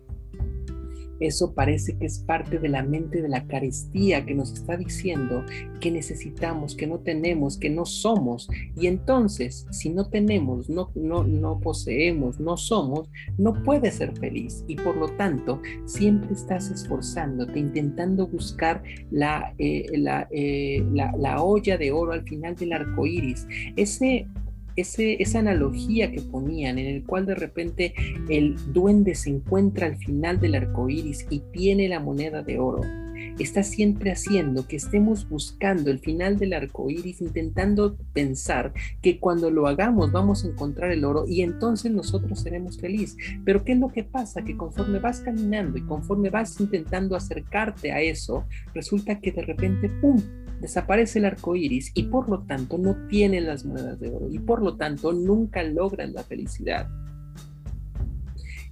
Eso 1.20 1.54
parece 1.54 1.96
que 1.98 2.06
es 2.06 2.20
parte 2.20 2.58
de 2.58 2.68
la 2.68 2.82
mente 2.82 3.22
de 3.22 3.28
la 3.28 3.46
carestía 3.46 4.24
que 4.24 4.34
nos 4.34 4.52
está 4.52 4.76
diciendo 4.76 5.44
que 5.80 5.90
necesitamos, 5.90 6.74
que 6.74 6.86
no 6.86 6.98
tenemos, 6.98 7.58
que 7.58 7.70
no 7.70 7.84
somos. 7.84 8.48
Y 8.76 8.86
entonces, 8.86 9.66
si 9.70 9.90
no 9.90 10.08
tenemos, 10.08 10.68
no, 10.68 10.90
no, 10.94 11.24
no 11.24 11.60
poseemos, 11.60 12.40
no 12.40 12.56
somos, 12.56 13.08
no 13.38 13.62
puedes 13.62 13.94
ser 13.94 14.16
feliz. 14.18 14.64
Y 14.66 14.76
por 14.76 14.96
lo 14.96 15.08
tanto, 15.08 15.60
siempre 15.84 16.32
estás 16.32 16.70
esforzándote, 16.70 17.58
intentando 17.58 18.26
buscar 18.26 18.82
la, 19.10 19.54
eh, 19.58 19.86
la, 19.96 20.28
eh, 20.30 20.84
la, 20.92 21.12
la 21.18 21.42
olla 21.42 21.76
de 21.76 21.92
oro 21.92 22.12
al 22.12 22.22
final 22.22 22.54
del 22.56 22.72
arco 22.72 23.06
iris. 23.06 23.46
Ese 23.76 24.26
esa 24.76 25.38
analogía 25.38 26.10
que 26.10 26.20
ponían 26.20 26.78
en 26.78 26.86
el 26.86 27.04
cual 27.04 27.26
de 27.26 27.34
repente 27.34 27.94
el 28.28 28.56
duende 28.72 29.14
se 29.14 29.30
encuentra 29.30 29.86
al 29.86 29.96
final 29.96 30.40
del 30.40 30.54
arco 30.54 30.88
iris 30.88 31.26
y 31.30 31.40
tiene 31.52 31.88
la 31.88 32.00
moneda 32.00 32.42
de 32.42 32.58
oro, 32.58 32.82
está 33.38 33.62
siempre 33.62 34.10
haciendo 34.10 34.66
que 34.66 34.76
estemos 34.76 35.28
buscando 35.28 35.90
el 35.90 35.98
final 35.98 36.38
del 36.38 36.52
arco 36.52 36.90
iris, 36.90 37.20
intentando 37.20 37.96
pensar 38.12 38.72
que 39.02 39.18
cuando 39.18 39.50
lo 39.50 39.66
hagamos 39.66 40.12
vamos 40.12 40.44
a 40.44 40.48
encontrar 40.48 40.90
el 40.90 41.04
oro 41.04 41.24
y 41.26 41.42
entonces 41.42 41.92
nosotros 41.92 42.40
seremos 42.40 42.78
felices. 42.78 43.16
Pero 43.44 43.64
¿qué 43.64 43.72
es 43.72 43.78
lo 43.78 43.88
que 43.88 44.04
pasa? 44.04 44.42
Que 44.42 44.56
conforme 44.56 44.98
vas 44.98 45.20
caminando 45.20 45.78
y 45.78 45.82
conforme 45.82 46.30
vas 46.30 46.58
intentando 46.60 47.16
acercarte 47.16 47.92
a 47.92 48.00
eso, 48.00 48.44
resulta 48.74 49.20
que 49.20 49.32
de 49.32 49.42
repente, 49.42 49.88
¡pum! 50.00 50.20
Desaparece 50.60 51.18
el 51.18 51.26
arco 51.26 51.56
iris 51.56 51.92
y 51.94 52.04
por 52.04 52.28
lo 52.28 52.42
tanto 52.44 52.78
no 52.78 52.96
tienen 53.08 53.46
las 53.46 53.64
monedas 53.64 53.98
de 54.00 54.10
oro 54.10 54.28
y 54.30 54.38
por 54.38 54.62
lo 54.62 54.76
tanto 54.76 55.12
nunca 55.12 55.62
logran 55.62 56.12
la 56.14 56.22
felicidad. 56.22 56.88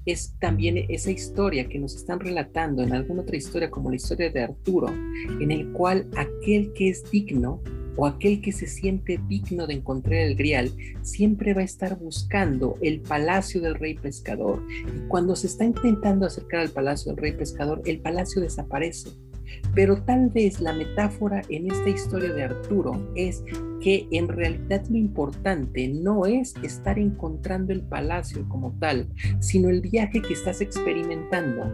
Es 0.06 0.34
también 0.38 0.84
esa 0.90 1.10
historia 1.10 1.66
que 1.66 1.78
nos 1.78 1.94
están 1.96 2.20
relatando 2.20 2.82
en 2.82 2.92
alguna 2.92 3.22
otra 3.22 3.36
historia, 3.36 3.70
como 3.70 3.88
la 3.88 3.96
historia 3.96 4.30
de 4.30 4.42
Arturo, 4.42 4.88
en 5.40 5.50
el 5.50 5.72
cual 5.72 6.06
aquel 6.16 6.72
que 6.74 6.90
es 6.90 7.10
digno 7.10 7.62
o 7.96 8.06
aquel 8.06 8.42
que 8.42 8.52
se 8.52 8.66
siente 8.66 9.20
digno 9.28 9.66
de 9.66 9.74
encontrar 9.74 10.20
el 10.20 10.36
grial 10.36 10.70
siempre 11.02 11.54
va 11.54 11.62
a 11.62 11.64
estar 11.64 11.98
buscando 11.98 12.76
el 12.82 13.00
palacio 13.00 13.62
del 13.62 13.76
rey 13.76 13.94
pescador. 13.94 14.62
Y 14.70 15.08
cuando 15.08 15.36
se 15.36 15.46
está 15.46 15.64
intentando 15.64 16.26
acercar 16.26 16.60
al 16.60 16.70
palacio 16.70 17.12
del 17.12 17.22
rey 17.22 17.32
pescador, 17.32 17.80
el 17.86 18.00
palacio 18.00 18.42
desaparece 18.42 19.10
pero 19.74 20.02
tal 20.02 20.30
vez 20.30 20.60
la 20.60 20.72
metáfora 20.72 21.42
en 21.48 21.70
esta 21.70 21.88
historia 21.88 22.32
de 22.32 22.44
Arturo 22.44 23.12
es 23.14 23.44
que 23.80 24.06
en 24.10 24.28
realidad 24.28 24.82
lo 24.88 24.96
importante 24.96 25.88
no 25.88 26.26
es 26.26 26.54
estar 26.62 26.98
encontrando 26.98 27.72
el 27.72 27.82
palacio 27.82 28.48
como 28.48 28.72
tal, 28.78 29.08
sino 29.40 29.68
el 29.68 29.80
viaje 29.80 30.22
que 30.22 30.32
estás 30.32 30.60
experimentando. 30.60 31.64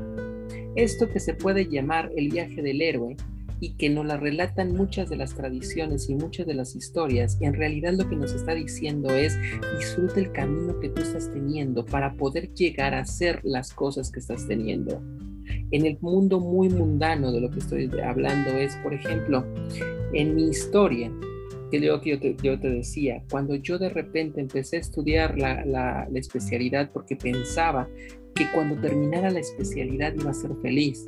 Esto 0.75 1.09
que 1.09 1.21
se 1.21 1.35
puede 1.35 1.69
llamar 1.69 2.11
el 2.17 2.31
viaje 2.31 2.62
del 2.62 2.83
héroe 2.83 3.17
y 3.61 3.75
que 3.75 3.91
nos 3.91 4.07
la 4.07 4.17
relatan 4.17 4.73
muchas 4.73 5.09
de 5.11 5.17
las 5.17 5.35
tradiciones 5.35 6.09
y 6.09 6.15
muchas 6.15 6.47
de 6.47 6.55
las 6.55 6.75
historias, 6.75 7.37
en 7.41 7.55
realidad 7.55 7.93
lo 7.93 8.09
que 8.09 8.17
nos 8.17 8.33
está 8.33 8.55
diciendo 8.55 9.11
es 9.11 9.39
disfruta 9.79 10.19
el 10.19 10.33
camino 10.33 10.81
que 10.81 10.89
tú 10.89 11.03
estás 11.03 11.31
teniendo 11.31 11.85
para 11.85 12.15
poder 12.15 12.53
llegar 12.55 12.95
a 12.95 13.00
hacer 13.00 13.41
las 13.45 13.73
cosas 13.75 14.11
que 14.11 14.21
estás 14.21 14.49
teniendo 14.49 15.03
en 15.71 15.87
el 15.87 15.99
mundo 16.00 16.41
muy 16.41 16.69
mundano 16.69 17.33
de 17.33 17.41
lo 17.41 17.50
que 17.50 17.61
estoy 17.61 17.91
hablando 18.05 18.50
es, 18.50 18.77
por 18.77 18.95
ejemplo, 18.95 19.45
en 20.12 20.35
mi 20.35 20.49
historia, 20.49 21.11
que 21.71 21.81
yo, 21.81 22.00
yo 22.43 22.61
te 22.61 22.69
decía, 22.69 23.23
cuando 23.31 23.55
yo 23.55 23.79
de 23.79 23.91
repente 23.91 24.41
empecé 24.41 24.77
a 24.77 24.81
estudiar 24.81 25.39
la, 25.39 25.65
la 25.65 26.09
especialidad 26.15 26.91
porque 26.93 27.17
pensaba 27.17 27.89
que 28.35 28.47
cuando 28.53 28.81
terminara 28.81 29.31
la 29.31 29.41
especialidad 29.41 30.15
iba 30.15 30.31
a 30.31 30.35
ser 30.35 30.50
feliz, 30.62 31.07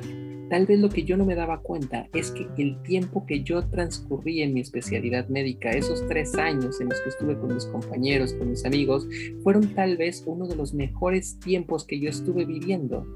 Tal 0.52 0.66
vez 0.66 0.81
lo 0.81 0.90
que 0.90 1.04
yo 1.04 1.16
no 1.16 1.25
me 1.25 1.35
daba 1.35 1.62
cuenta 1.62 2.11
es 2.12 2.31
que 2.31 2.47
el 2.59 2.76
tiempo 2.83 3.25
que 3.25 3.42
yo 3.42 3.66
transcurrí 3.71 4.42
en 4.42 4.52
mi 4.52 4.61
especialidad 4.61 5.26
médica, 5.28 5.71
esos 5.71 6.07
tres 6.09 6.35
años 6.35 6.78
en 6.78 6.90
los 6.90 7.00
que 7.00 7.09
estuve 7.09 7.38
con 7.38 7.54
mis 7.54 7.64
compañeros, 7.64 8.35
con 8.35 8.50
mis 8.50 8.66
amigos, 8.66 9.09
fueron 9.42 9.75
tal 9.75 9.97
vez 9.97 10.23
uno 10.26 10.47
de 10.47 10.54
los 10.54 10.75
mejores 10.75 11.38
tiempos 11.38 11.87
que 11.87 11.99
yo 11.99 12.11
estuve 12.11 12.45
viviendo. 12.45 13.07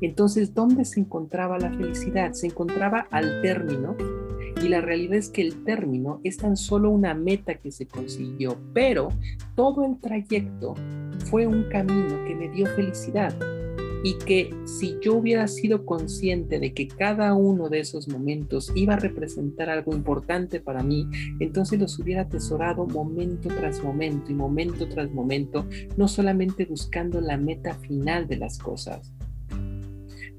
Entonces, 0.00 0.54
¿dónde 0.54 0.84
se 0.84 1.00
encontraba 1.00 1.58
la 1.58 1.70
felicidad? 1.70 2.32
Se 2.32 2.46
encontraba 2.46 3.06
al 3.10 3.42
término 3.42 3.96
y 4.62 4.68
la 4.68 4.80
realidad 4.80 5.14
es 5.14 5.28
que 5.28 5.42
el 5.42 5.64
término 5.64 6.20
es 6.24 6.36
tan 6.36 6.56
solo 6.56 6.90
una 6.90 7.14
meta 7.14 7.54
que 7.54 7.70
se 7.70 7.86
consiguió, 7.86 8.56
pero 8.72 9.08
todo 9.54 9.84
el 9.84 9.98
trayecto 9.98 10.74
fue 11.26 11.46
un 11.46 11.64
camino 11.64 12.24
que 12.26 12.34
me 12.34 12.48
dio 12.48 12.66
felicidad 12.66 13.34
y 14.02 14.14
que 14.14 14.54
si 14.64 14.96
yo 15.02 15.14
hubiera 15.14 15.46
sido 15.46 15.84
consciente 15.84 16.58
de 16.58 16.72
que 16.72 16.88
cada 16.88 17.34
uno 17.34 17.68
de 17.68 17.80
esos 17.80 18.08
momentos 18.08 18.72
iba 18.74 18.94
a 18.94 18.98
representar 18.98 19.68
algo 19.68 19.94
importante 19.94 20.60
para 20.60 20.82
mí, 20.82 21.06
entonces 21.38 21.78
los 21.78 21.98
hubiera 21.98 22.22
atesorado 22.22 22.86
momento 22.86 23.48
tras 23.48 23.82
momento 23.82 24.32
y 24.32 24.34
momento 24.34 24.88
tras 24.88 25.10
momento, 25.10 25.66
no 25.96 26.08
solamente 26.08 26.64
buscando 26.64 27.20
la 27.20 27.36
meta 27.36 27.74
final 27.74 28.26
de 28.26 28.38
las 28.38 28.58
cosas. 28.58 29.12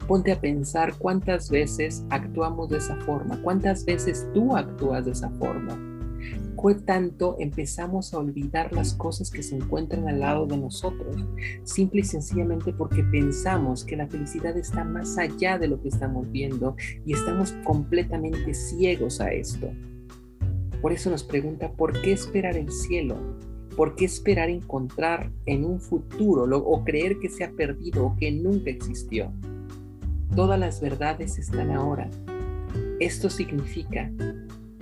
Ponte 0.08 0.31
a 0.31 0.41
pensar 0.41 0.96
cuántas 0.98 1.50
veces 1.50 2.03
actuamos 2.10 2.70
de 2.70 2.77
esa 2.77 2.96
forma, 2.98 3.41
cuántas 3.41 3.86
veces 3.86 4.27
tú 4.34 4.55
actúas 4.55 5.05
de 5.05 5.12
esa 5.12 5.29
forma. 5.31 5.79
¿Qué 6.62 6.75
tanto 6.75 7.38
empezamos 7.39 8.13
a 8.13 8.20
olvidar 8.20 8.72
las 8.72 8.93
cosas 8.93 9.31
que 9.31 9.41
se 9.41 9.55
encuentran 9.55 10.08
al 10.08 10.20
lado 10.20 10.46
de 10.46 10.58
nosotros? 10.58 11.15
Simple 11.63 12.01
y 12.01 12.03
sencillamente 12.03 12.72
porque 12.72 13.03
pensamos 13.03 13.84
que 13.84 13.96
la 13.96 14.08
felicidad 14.08 14.55
está 14.55 14.84
más 14.84 15.17
allá 15.17 15.58
de 15.58 15.67
lo 15.67 15.81
que 15.81 15.88
estamos 15.88 16.31
viendo 16.31 16.75
y 17.03 17.13
estamos 17.13 17.53
completamente 17.63 18.53
ciegos 18.53 19.20
a 19.22 19.31
esto. 19.31 19.72
Por 20.81 20.93
eso 20.93 21.10
nos 21.10 21.24
pregunta, 21.24 21.72
¿por 21.72 22.00
qué 22.01 22.12
esperar 22.12 22.55
el 22.55 22.72
cielo? 22.72 23.17
¿Por 23.75 23.96
qué 23.96 24.05
esperar 24.05 24.50
encontrar 24.50 25.31
en 25.48 25.65
un 25.65 25.79
futuro 25.79 26.43
o 26.60 26.84
creer 26.84 27.17
que 27.20 27.29
se 27.29 27.43
ha 27.43 27.51
perdido 27.51 28.05
o 28.05 28.15
que 28.17 28.31
nunca 28.31 28.70
existió? 28.70 29.31
Todas 30.35 30.59
las 30.59 30.79
verdades 30.79 31.38
están 31.38 31.71
ahora. 31.71 32.09
Esto 33.00 33.29
significa, 33.29 34.09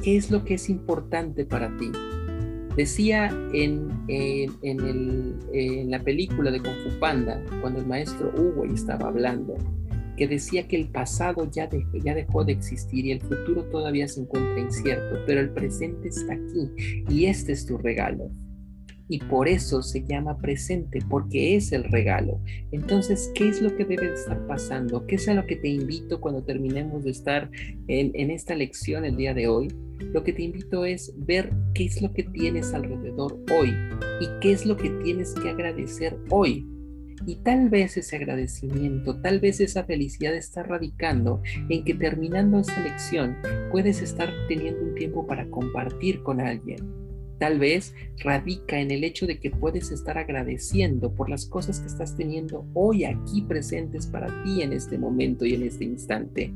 ¿qué 0.04 0.16
es 0.16 0.30
lo 0.30 0.44
que 0.44 0.56
es 0.56 0.70
importante 0.70 1.46
para 1.46 1.76
ti? 1.78 1.92
Decía 2.76 3.30
en, 3.54 3.90
en, 4.08 5.90
la 5.90 6.00
película 6.04 6.52
de 6.52 6.60
Kung 6.60 7.00
Panda, 7.00 7.44
cuando 7.62 7.80
el 7.80 7.88
maestro 7.88 8.32
Hugo 8.38 8.64
estaba 8.66 9.08
hablando, 9.08 9.58
que 10.16 10.28
decía 10.28 10.68
que 10.68 10.76
el 10.76 10.90
pasado 10.90 11.50
ya, 11.50 11.68
ya 11.94 12.14
dejó 12.14 12.44
de 12.44 12.52
existir 12.52 13.06
y 13.06 13.12
el 13.12 13.22
futuro 13.22 13.64
todavía 13.66 14.08
se 14.08 14.22
encuentra 14.22 14.60
incierto, 14.60 15.18
pero 15.26 15.42
el 15.42 15.50
presente 15.50 16.10
está 16.10 16.34
aquí 16.34 17.04
y 17.10 17.26
este 17.26 17.54
es 17.54 17.66
tu 17.66 17.78
regalo 17.78 18.30
y 19.10 19.18
por 19.18 19.50
eso 19.50 19.82
se 19.82 20.04
llama 20.06 20.38
presente, 20.38 21.00
porque 21.10 21.56
es 21.56 21.72
el 21.72 21.84
regalo. 21.86 22.40
Entonces, 22.72 23.32
¿qué 23.34 23.50
es 23.50 23.60
lo 23.60 23.76
que 23.76 23.84
debe 23.84 24.14
estar 24.14 24.46
pasando? 24.46 25.06
¿Qué 25.08 25.16
es 25.16 25.28
a 25.28 25.34
lo 25.34 25.46
que 25.48 25.56
te 25.56 25.68
invito 25.68 26.22
cuando 26.22 26.44
terminemos 26.44 27.04
de 27.04 27.12
estar 27.12 27.50
en, 27.88 28.30
esta 28.30 28.54
lección 28.54 29.04
el 29.04 29.18
día 29.18 29.34
de 29.34 29.48
hoy? 29.48 29.68
Lo 30.14 30.24
que 30.24 30.32
te 30.32 30.44
invito 30.44 30.86
es 30.86 31.12
ver 31.18 31.50
qué 31.74 31.86
es 31.86 32.02
lo 32.02 32.14
que 32.14 32.24
tienes 32.24 32.72
alrededor 32.74 33.44
hoy 33.52 33.74
y 34.22 34.28
qué 34.42 34.52
es 34.52 34.66
lo 34.66 34.78
que 34.78 34.92
tienes 35.04 35.34
que 35.34 35.50
agradecer 35.50 36.16
hoy. 36.30 36.68
Y 37.26 37.38
tal 37.38 37.70
vez 37.70 37.98
ese 37.98 38.16
agradecimiento, 38.16 39.20
tal 39.22 39.40
vez 39.40 39.60
esa 39.60 39.84
felicidad 39.84 40.36
está 40.36 40.64
radicando 40.64 41.42
en 41.68 41.84
que 41.84 41.96
terminando 41.96 42.60
esta 42.60 42.82
lección 42.82 43.36
puedes 43.72 44.02
estar 44.02 44.32
teniendo 44.48 44.82
un 44.84 44.96
tiempo 44.96 45.28
para 45.28 45.50
compartir 45.50 46.22
con 46.22 46.40
alguien 46.40 46.99
Tal 47.40 47.58
vez 47.58 47.96
radica 48.18 48.80
en 48.80 48.92
el 48.92 49.04
hecho 49.04 49.26
de 49.26 49.40
que 49.40 49.50
puedes 49.50 49.92
estar 49.92 50.18
agradeciendo 50.18 51.14
por 51.14 51.30
las 51.30 51.46
cosas 51.46 51.80
que 51.80 51.88
estás 51.88 52.16
teniendo 52.16 52.66
hoy 52.74 53.06
aquí 53.06 53.42
presentes 53.42 54.08
para 54.08 54.28
ti 54.44 54.62
en 54.62 54.74
este 54.74 54.98
momento 54.98 55.46
y 55.46 55.54
en 55.56 55.64
este 55.64 55.86
instante. 55.86 56.54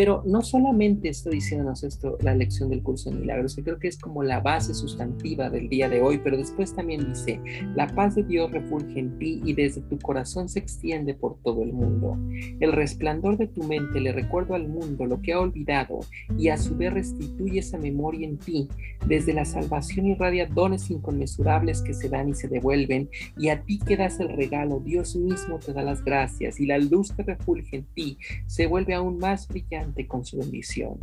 Pero 0.00 0.22
no 0.24 0.40
solamente 0.40 1.10
está 1.10 1.28
diciéndonos 1.28 1.84
esto 1.84 2.16
la 2.22 2.34
lección 2.34 2.70
del 2.70 2.82
curso 2.82 3.10
de 3.10 3.16
milagros, 3.16 3.54
que 3.54 3.62
creo 3.62 3.78
que 3.78 3.88
es 3.88 3.98
como 3.98 4.22
la 4.22 4.40
base 4.40 4.72
sustantiva 4.72 5.50
del 5.50 5.68
día 5.68 5.90
de 5.90 6.00
hoy, 6.00 6.18
pero 6.24 6.38
después 6.38 6.74
también 6.74 7.12
dice, 7.12 7.38
la 7.76 7.86
paz 7.86 8.14
de 8.14 8.22
Dios 8.22 8.50
refulge 8.50 8.98
en 8.98 9.18
ti 9.18 9.42
y 9.44 9.52
desde 9.52 9.82
tu 9.82 9.98
corazón 9.98 10.48
se 10.48 10.58
extiende 10.58 11.12
por 11.12 11.36
todo 11.42 11.62
el 11.62 11.74
mundo. 11.74 12.16
El 12.60 12.72
resplandor 12.72 13.36
de 13.36 13.48
tu 13.48 13.62
mente 13.64 14.00
le 14.00 14.12
recuerda 14.12 14.56
al 14.56 14.68
mundo 14.68 15.04
lo 15.04 15.20
que 15.20 15.34
ha 15.34 15.40
olvidado 15.40 16.00
y 16.38 16.48
a 16.48 16.56
su 16.56 16.78
vez 16.78 16.94
restituye 16.94 17.58
esa 17.58 17.76
memoria 17.76 18.26
en 18.26 18.38
ti. 18.38 18.70
Desde 19.06 19.34
la 19.34 19.44
salvación 19.44 20.06
irradia 20.06 20.46
dones 20.46 20.90
inconmensurables 20.90 21.82
que 21.82 21.92
se 21.92 22.08
dan 22.08 22.30
y 22.30 22.34
se 22.34 22.48
devuelven 22.48 23.10
y 23.36 23.50
a 23.50 23.60
ti 23.64 23.78
que 23.78 23.98
das 23.98 24.18
el 24.18 24.30
regalo, 24.30 24.80
Dios 24.80 25.14
mismo 25.14 25.58
te 25.58 25.74
da 25.74 25.82
las 25.82 26.02
gracias 26.02 26.58
y 26.58 26.64
la 26.64 26.78
luz 26.78 27.12
que 27.12 27.22
refulge 27.22 27.76
en 27.76 27.84
ti 27.84 28.16
se 28.46 28.66
vuelve 28.66 28.94
aún 28.94 29.18
más 29.18 29.46
brillante 29.46 29.89
con 30.06 30.24
su 30.24 30.38
bendición. 30.38 30.98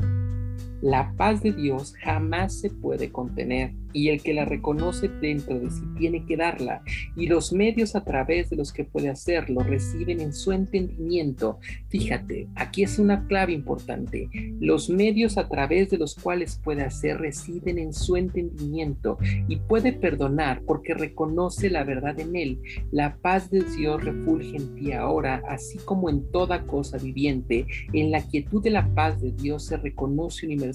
La 0.81 1.13
paz 1.17 1.41
de 1.41 1.53
Dios 1.53 1.93
jamás 2.03 2.60
se 2.60 2.69
puede 2.69 3.12
contener 3.12 3.74
y 3.93 4.10
el 4.10 4.22
que 4.22 4.34
la 4.34 4.46
reconoce 4.46 5.07
dentro 5.07 5.60
de 5.60 5.72
sí 5.72 5.81
tiene 5.98 6.24
que 6.25 6.38
darla 6.38 6.84
y 7.15 7.25
los 7.25 7.51
medios 7.51 7.96
a 7.96 8.03
través 8.03 8.50
de 8.50 8.55
los 8.55 8.72
que 8.72 8.84
puede 8.84 9.10
hacerlo 9.10 9.62
reciben 9.62 10.22
en 10.22 10.34
su 10.34 10.51
entendimiento. 10.51 11.60
Fíjate, 11.89 12.48
aquí 12.55 12.84
es 12.84 13.00
una 13.00 13.25
clave 13.27 13.53
importante. 13.53 14.29
Los 14.60 14.89
medios 14.89 15.38
a 15.38 15.48
través 15.48 15.89
de 15.89 15.98
los 15.98 16.13
cuales 16.13 16.60
puede 16.63 16.84
hacer 16.84 17.17
residen 17.17 17.79
en 17.79 17.93
su 17.93 18.15
entendimiento 18.15 19.17
y 19.48 19.55
puede 19.55 19.93
perdonar 19.93 20.62
porque 20.65 20.93
reconoce 20.93 21.69
la 21.69 21.84
verdad 21.84 22.19
en 22.19 22.36
él. 22.36 22.60
La 22.91 23.17
paz 23.17 23.50
de 23.50 23.62
Dios 23.62 24.03
refulge 24.03 24.57
en 24.57 24.75
ti 24.75 24.91
ahora, 24.91 25.41
así 25.50 25.79
como 25.79 26.10
en 26.10 26.29
toda 26.31 26.67
cosa 26.67 26.98
viviente. 26.98 27.65
En 27.93 28.12
la 28.12 28.22
quietud 28.22 28.62
de 28.62 28.69
la 28.69 28.88
paz 28.93 29.19
de 29.22 29.31
Dios 29.31 29.65
se 29.65 29.77
reconoce 29.77 30.46
universalmente, 30.46 30.66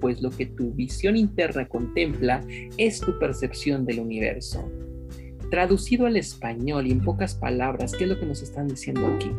pues 0.00 0.22
lo 0.22 0.30
que 0.30 0.46
tu 0.46 0.72
visión 0.72 1.16
interna 1.16 1.68
contempla 1.68 2.42
es 2.76 3.00
tu 3.00 3.18
percepción 3.18 3.84
del 3.84 4.00
universo. 4.00 4.70
Traducido 5.50 6.06
al 6.06 6.16
español 6.16 6.86
y 6.86 6.92
en 6.92 7.00
pocas 7.00 7.34
palabras, 7.34 7.92
¿qué 7.92 8.04
es 8.04 8.10
lo 8.10 8.20
que 8.20 8.26
nos 8.26 8.42
están 8.42 8.68
diciendo 8.68 9.06
aquí? 9.06 9.32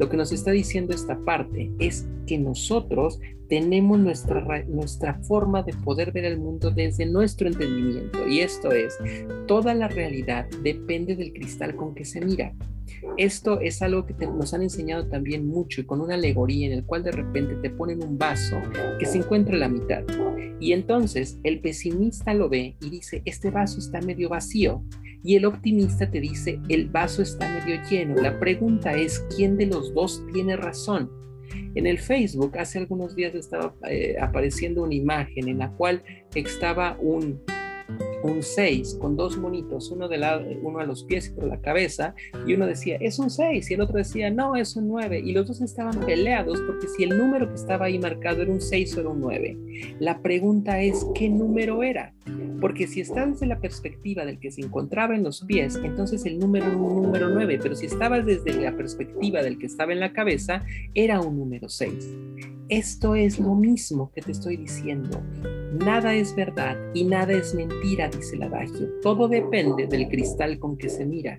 Lo 0.00 0.08
que 0.08 0.16
nos 0.16 0.32
está 0.32 0.50
diciendo 0.50 0.92
esta 0.92 1.16
parte 1.24 1.70
es 1.78 2.08
que 2.26 2.38
nosotros 2.38 3.20
tenemos 3.52 3.98
nuestra, 3.98 4.64
nuestra 4.64 5.12
forma 5.24 5.62
de 5.62 5.74
poder 5.74 6.10
ver 6.10 6.24
el 6.24 6.38
mundo 6.38 6.70
desde 6.70 7.04
nuestro 7.04 7.48
entendimiento. 7.48 8.26
Y 8.26 8.40
esto 8.40 8.72
es, 8.72 8.96
toda 9.46 9.74
la 9.74 9.88
realidad 9.88 10.48
depende 10.62 11.14
del 11.16 11.34
cristal 11.34 11.76
con 11.76 11.94
que 11.94 12.06
se 12.06 12.22
mira. 12.22 12.54
Esto 13.18 13.60
es 13.60 13.82
algo 13.82 14.06
que 14.06 14.14
nos 14.26 14.54
han 14.54 14.62
enseñado 14.62 15.06
también 15.06 15.46
mucho 15.46 15.82
y 15.82 15.84
con 15.84 16.00
una 16.00 16.14
alegoría 16.14 16.68
en 16.68 16.72
el 16.72 16.86
cual 16.86 17.02
de 17.02 17.12
repente 17.12 17.56
te 17.56 17.68
ponen 17.68 18.02
un 18.02 18.16
vaso 18.16 18.56
que 18.98 19.04
se 19.04 19.18
encuentra 19.18 19.54
a 19.56 19.58
la 19.58 19.68
mitad. 19.68 20.02
Y 20.58 20.72
entonces 20.72 21.38
el 21.42 21.60
pesimista 21.60 22.32
lo 22.32 22.48
ve 22.48 22.76
y 22.80 22.88
dice, 22.88 23.20
este 23.26 23.50
vaso 23.50 23.80
está 23.80 24.00
medio 24.00 24.30
vacío. 24.30 24.82
Y 25.22 25.36
el 25.36 25.44
optimista 25.44 26.10
te 26.10 26.20
dice, 26.20 26.58
el 26.70 26.88
vaso 26.88 27.20
está 27.20 27.46
medio 27.52 27.78
lleno. 27.90 28.14
La 28.14 28.40
pregunta 28.40 28.94
es, 28.94 29.22
¿quién 29.36 29.58
de 29.58 29.66
los 29.66 29.92
dos 29.92 30.24
tiene 30.32 30.56
razón? 30.56 31.21
En 31.74 31.86
el 31.86 31.98
Facebook 31.98 32.56
hace 32.58 32.78
algunos 32.78 33.14
días 33.14 33.34
estaba 33.34 33.74
eh, 33.88 34.16
apareciendo 34.20 34.82
una 34.82 34.94
imagen 34.94 35.48
en 35.48 35.58
la 35.58 35.70
cual 35.72 36.02
estaba 36.34 36.96
un 37.00 37.42
un 38.22 38.42
6 38.42 38.98
con 39.00 39.16
dos 39.16 39.36
monitos, 39.36 39.90
uno, 39.90 40.08
de 40.08 40.18
lado, 40.18 40.44
uno 40.62 40.78
a 40.78 40.86
los 40.86 41.04
pies 41.04 41.28
y 41.28 41.30
por 41.32 41.44
la 41.44 41.60
cabeza, 41.60 42.14
y 42.46 42.54
uno 42.54 42.66
decía, 42.66 42.96
es 43.00 43.18
un 43.18 43.30
6, 43.30 43.70
y 43.70 43.74
el 43.74 43.80
otro 43.80 43.98
decía, 43.98 44.30
no, 44.30 44.56
es 44.56 44.76
un 44.76 44.88
9, 44.88 45.20
y 45.24 45.32
los 45.32 45.48
dos 45.48 45.60
estaban 45.60 45.98
peleados 46.00 46.60
porque 46.66 46.88
si 46.88 47.04
el 47.04 47.16
número 47.16 47.48
que 47.48 47.54
estaba 47.54 47.86
ahí 47.86 47.98
marcado 47.98 48.42
era 48.42 48.52
un 48.52 48.60
6 48.60 48.96
o 48.96 49.00
era 49.00 49.08
un 49.08 49.20
9. 49.20 49.58
La 49.98 50.20
pregunta 50.20 50.80
es, 50.80 51.06
¿qué 51.14 51.28
número 51.28 51.82
era? 51.82 52.14
Porque 52.60 52.86
si 52.86 53.00
está 53.00 53.26
desde 53.26 53.46
la 53.46 53.58
perspectiva 53.58 54.24
del 54.24 54.38
que 54.38 54.52
se 54.52 54.60
encontraba 54.60 55.16
en 55.16 55.24
los 55.24 55.44
pies, 55.44 55.80
entonces 55.82 56.24
el 56.26 56.38
número 56.38 56.66
era 56.66 56.76
un 56.76 57.02
número 57.02 57.28
9, 57.28 57.58
pero 57.60 57.74
si 57.74 57.86
estabas 57.86 58.24
desde 58.24 58.54
la 58.54 58.76
perspectiva 58.76 59.42
del 59.42 59.58
que 59.58 59.66
estaba 59.66 59.92
en 59.92 60.00
la 60.00 60.12
cabeza, 60.12 60.64
era 60.94 61.20
un 61.20 61.38
número 61.38 61.68
6. 61.68 61.92
Esto 62.72 63.14
es 63.14 63.38
lo 63.38 63.54
mismo 63.54 64.10
que 64.14 64.22
te 64.22 64.32
estoy 64.32 64.56
diciendo. 64.56 65.20
Nada 65.84 66.14
es 66.14 66.34
verdad 66.34 66.74
y 66.94 67.04
nada 67.04 67.34
es 67.34 67.54
mentira, 67.54 68.08
dice 68.08 68.36
el 68.36 68.44
adagio. 68.44 68.88
Todo 69.02 69.28
depende 69.28 69.86
del 69.86 70.08
cristal 70.08 70.58
con 70.58 70.78
que 70.78 70.88
se 70.88 71.04
mira. 71.04 71.38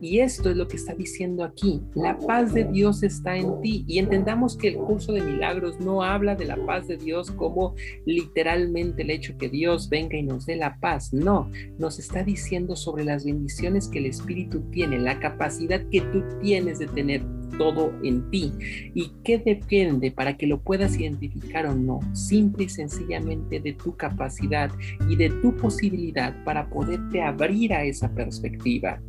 Y 0.00 0.20
esto 0.20 0.50
es 0.50 0.56
lo 0.56 0.66
que 0.66 0.76
está 0.76 0.94
diciendo 0.94 1.44
aquí. 1.44 1.80
La 1.94 2.18
paz 2.18 2.52
de 2.54 2.64
Dios 2.64 3.02
está 3.02 3.36
en 3.36 3.60
ti. 3.60 3.84
Y 3.86 3.98
entendamos 3.98 4.56
que 4.56 4.68
el 4.68 4.76
curso 4.76 5.12
de 5.12 5.22
milagros 5.22 5.78
no 5.80 6.02
habla 6.02 6.34
de 6.34 6.46
la 6.46 6.56
paz 6.66 6.88
de 6.88 6.96
Dios 6.96 7.30
como 7.30 7.74
literalmente 8.06 9.02
el 9.02 9.10
hecho 9.10 9.36
que 9.38 9.48
Dios 9.48 9.88
venga 9.88 10.16
y 10.16 10.22
nos 10.22 10.46
dé 10.46 10.56
la 10.56 10.78
paz. 10.78 11.12
No, 11.12 11.50
nos 11.78 11.98
está 11.98 12.24
diciendo 12.24 12.76
sobre 12.76 13.04
las 13.04 13.24
bendiciones 13.24 13.88
que 13.88 13.98
el 13.98 14.06
Espíritu 14.06 14.60
tiene, 14.70 14.98
la 14.98 15.20
capacidad 15.20 15.80
que 15.90 16.00
tú 16.00 16.22
tienes 16.40 16.78
de 16.78 16.86
tener 16.86 17.22
todo 17.58 17.92
en 18.02 18.30
ti. 18.30 18.52
¿Y 18.94 19.12
qué 19.22 19.38
depende 19.38 20.10
para 20.10 20.36
que 20.36 20.46
lo 20.46 20.60
puedas 20.60 20.98
identificar 20.98 21.66
o 21.66 21.74
no? 21.74 22.00
Simple 22.14 22.64
y 22.64 22.68
sencillamente 22.68 23.60
de 23.60 23.74
tu 23.74 23.96
capacidad 23.96 24.70
y 25.08 25.16
de 25.16 25.28
tu 25.28 25.54
posibilidad 25.56 26.34
para 26.44 26.68
poderte 26.70 27.22
abrir 27.22 27.74
a 27.74 27.84
esa 27.84 28.12
perspectiva 28.14 29.00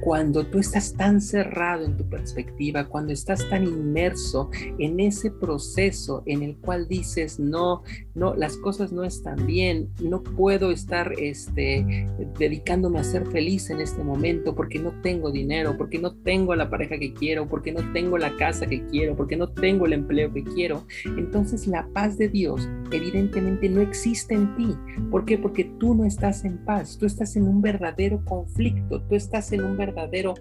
cuando 0.00 0.46
tú 0.46 0.58
estás 0.58 0.94
tan 0.94 1.20
cerrado 1.20 1.84
en 1.84 1.96
tu 1.96 2.08
perspectiva, 2.08 2.88
cuando 2.88 3.12
estás 3.12 3.48
tan 3.48 3.64
inmerso 3.64 4.50
en 4.78 5.00
ese 5.00 5.30
proceso 5.30 6.22
en 6.26 6.42
el 6.42 6.56
cual 6.56 6.86
dices, 6.88 7.38
no, 7.38 7.82
no, 8.14 8.34
las 8.34 8.56
cosas 8.58 8.92
no 8.92 9.04
están 9.04 9.46
bien, 9.46 9.88
no 10.02 10.22
puedo 10.22 10.70
estar 10.70 11.12
este, 11.18 12.06
dedicándome 12.38 13.00
a 13.00 13.04
ser 13.04 13.26
feliz 13.26 13.70
en 13.70 13.80
este 13.80 14.02
momento 14.04 14.54
porque 14.54 14.78
no 14.78 14.92
tengo 15.02 15.30
dinero, 15.30 15.76
porque 15.76 15.98
no 15.98 16.14
tengo 16.14 16.54
la 16.54 16.70
pareja 16.70 16.98
que 16.98 17.12
quiero, 17.12 17.48
porque 17.48 17.72
no 17.72 17.92
tengo 17.92 18.18
la 18.18 18.36
casa 18.36 18.66
que 18.66 18.84
quiero, 18.86 19.16
porque 19.16 19.36
no 19.36 19.48
tengo 19.48 19.86
el 19.86 19.94
empleo 19.94 20.32
que 20.32 20.44
quiero. 20.44 20.86
Entonces 21.04 21.66
la 21.66 21.88
paz 21.88 22.18
de 22.18 22.28
Dios 22.28 22.68
evidentemente 22.92 23.68
no 23.68 23.80
existe 23.80 24.34
en 24.34 24.54
ti. 24.56 24.76
¿Por 25.10 25.24
qué? 25.24 25.38
Porque 25.38 25.64
tú 25.78 25.94
no 25.94 26.04
estás 26.04 26.44
en 26.44 26.58
paz, 26.64 26.96
tú 26.98 27.06
estás 27.06 27.36
en 27.36 27.48
un 27.48 27.60
verdadero 27.60 28.24
conflicto, 28.24 29.02
tú 29.02 29.14
estás 29.14 29.52
en 29.52 29.64
un 29.64 29.76
verdadero 29.76 29.85
verdadero 29.86 30.34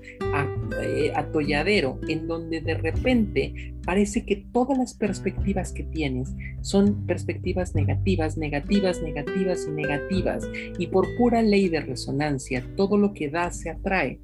eh, 0.81 1.11
atolladero 1.15 1.99
en 2.07 2.27
donde 2.27 2.61
de 2.61 2.73
repente 2.75 3.73
parece 3.85 4.25
que 4.25 4.47
todas 4.51 4.77
las 4.77 4.93
perspectivas 4.95 5.71
que 5.71 5.83
tienes 5.83 6.33
son 6.61 7.05
perspectivas 7.05 7.75
negativas, 7.75 8.37
negativas, 8.37 9.01
negativas 9.01 9.67
y 9.67 9.71
negativas. 9.71 10.43
Y 10.79 10.87
por 10.87 11.07
pura 11.17 11.41
ley 11.41 11.69
de 11.69 11.81
resonancia, 11.81 12.65
todo 12.75 12.97
lo 12.97 13.13
que 13.13 13.29
da 13.29 13.51
se 13.51 13.69
atrae. 13.69 14.19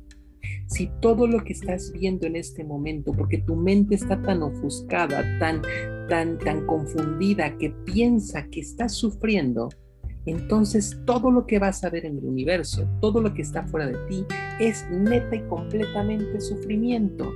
Si 0.68 0.90
todo 1.02 1.28
lo 1.28 1.44
que 1.44 1.54
estás 1.54 1.92
viendo 1.92 2.26
en 2.26 2.36
este 2.36 2.64
momento, 2.64 3.12
porque 3.12 3.38
tu 3.40 3.56
mente 3.56 3.96
está 3.96 4.20
tan 4.22 4.42
ofuscada, 4.42 5.24
tan, 5.38 5.62
tan, 6.10 6.40
tan 6.40 6.66
confundida, 6.66 7.58
que 7.58 7.70
piensa 7.86 8.48
que 8.50 8.62
estás 8.62 8.96
sufriendo, 8.96 9.70
entonces 10.26 11.00
todo 11.06 11.32
lo 11.32 11.48
que 11.48 11.60
vas 11.60 11.84
a 11.84 11.90
ver 11.90 12.06
en 12.06 12.18
el 12.18 12.26
universo, 12.26 12.88
todo 13.00 13.22
lo 13.22 13.34
que 13.34 13.42
está 13.42 13.64
fuera 13.64 13.88
de 13.88 13.98
ti, 14.08 14.26
es 14.60 14.86
neta 14.92 15.36
y 15.36 15.42
completamente 15.42 16.40
sufrimiento. 16.42 17.32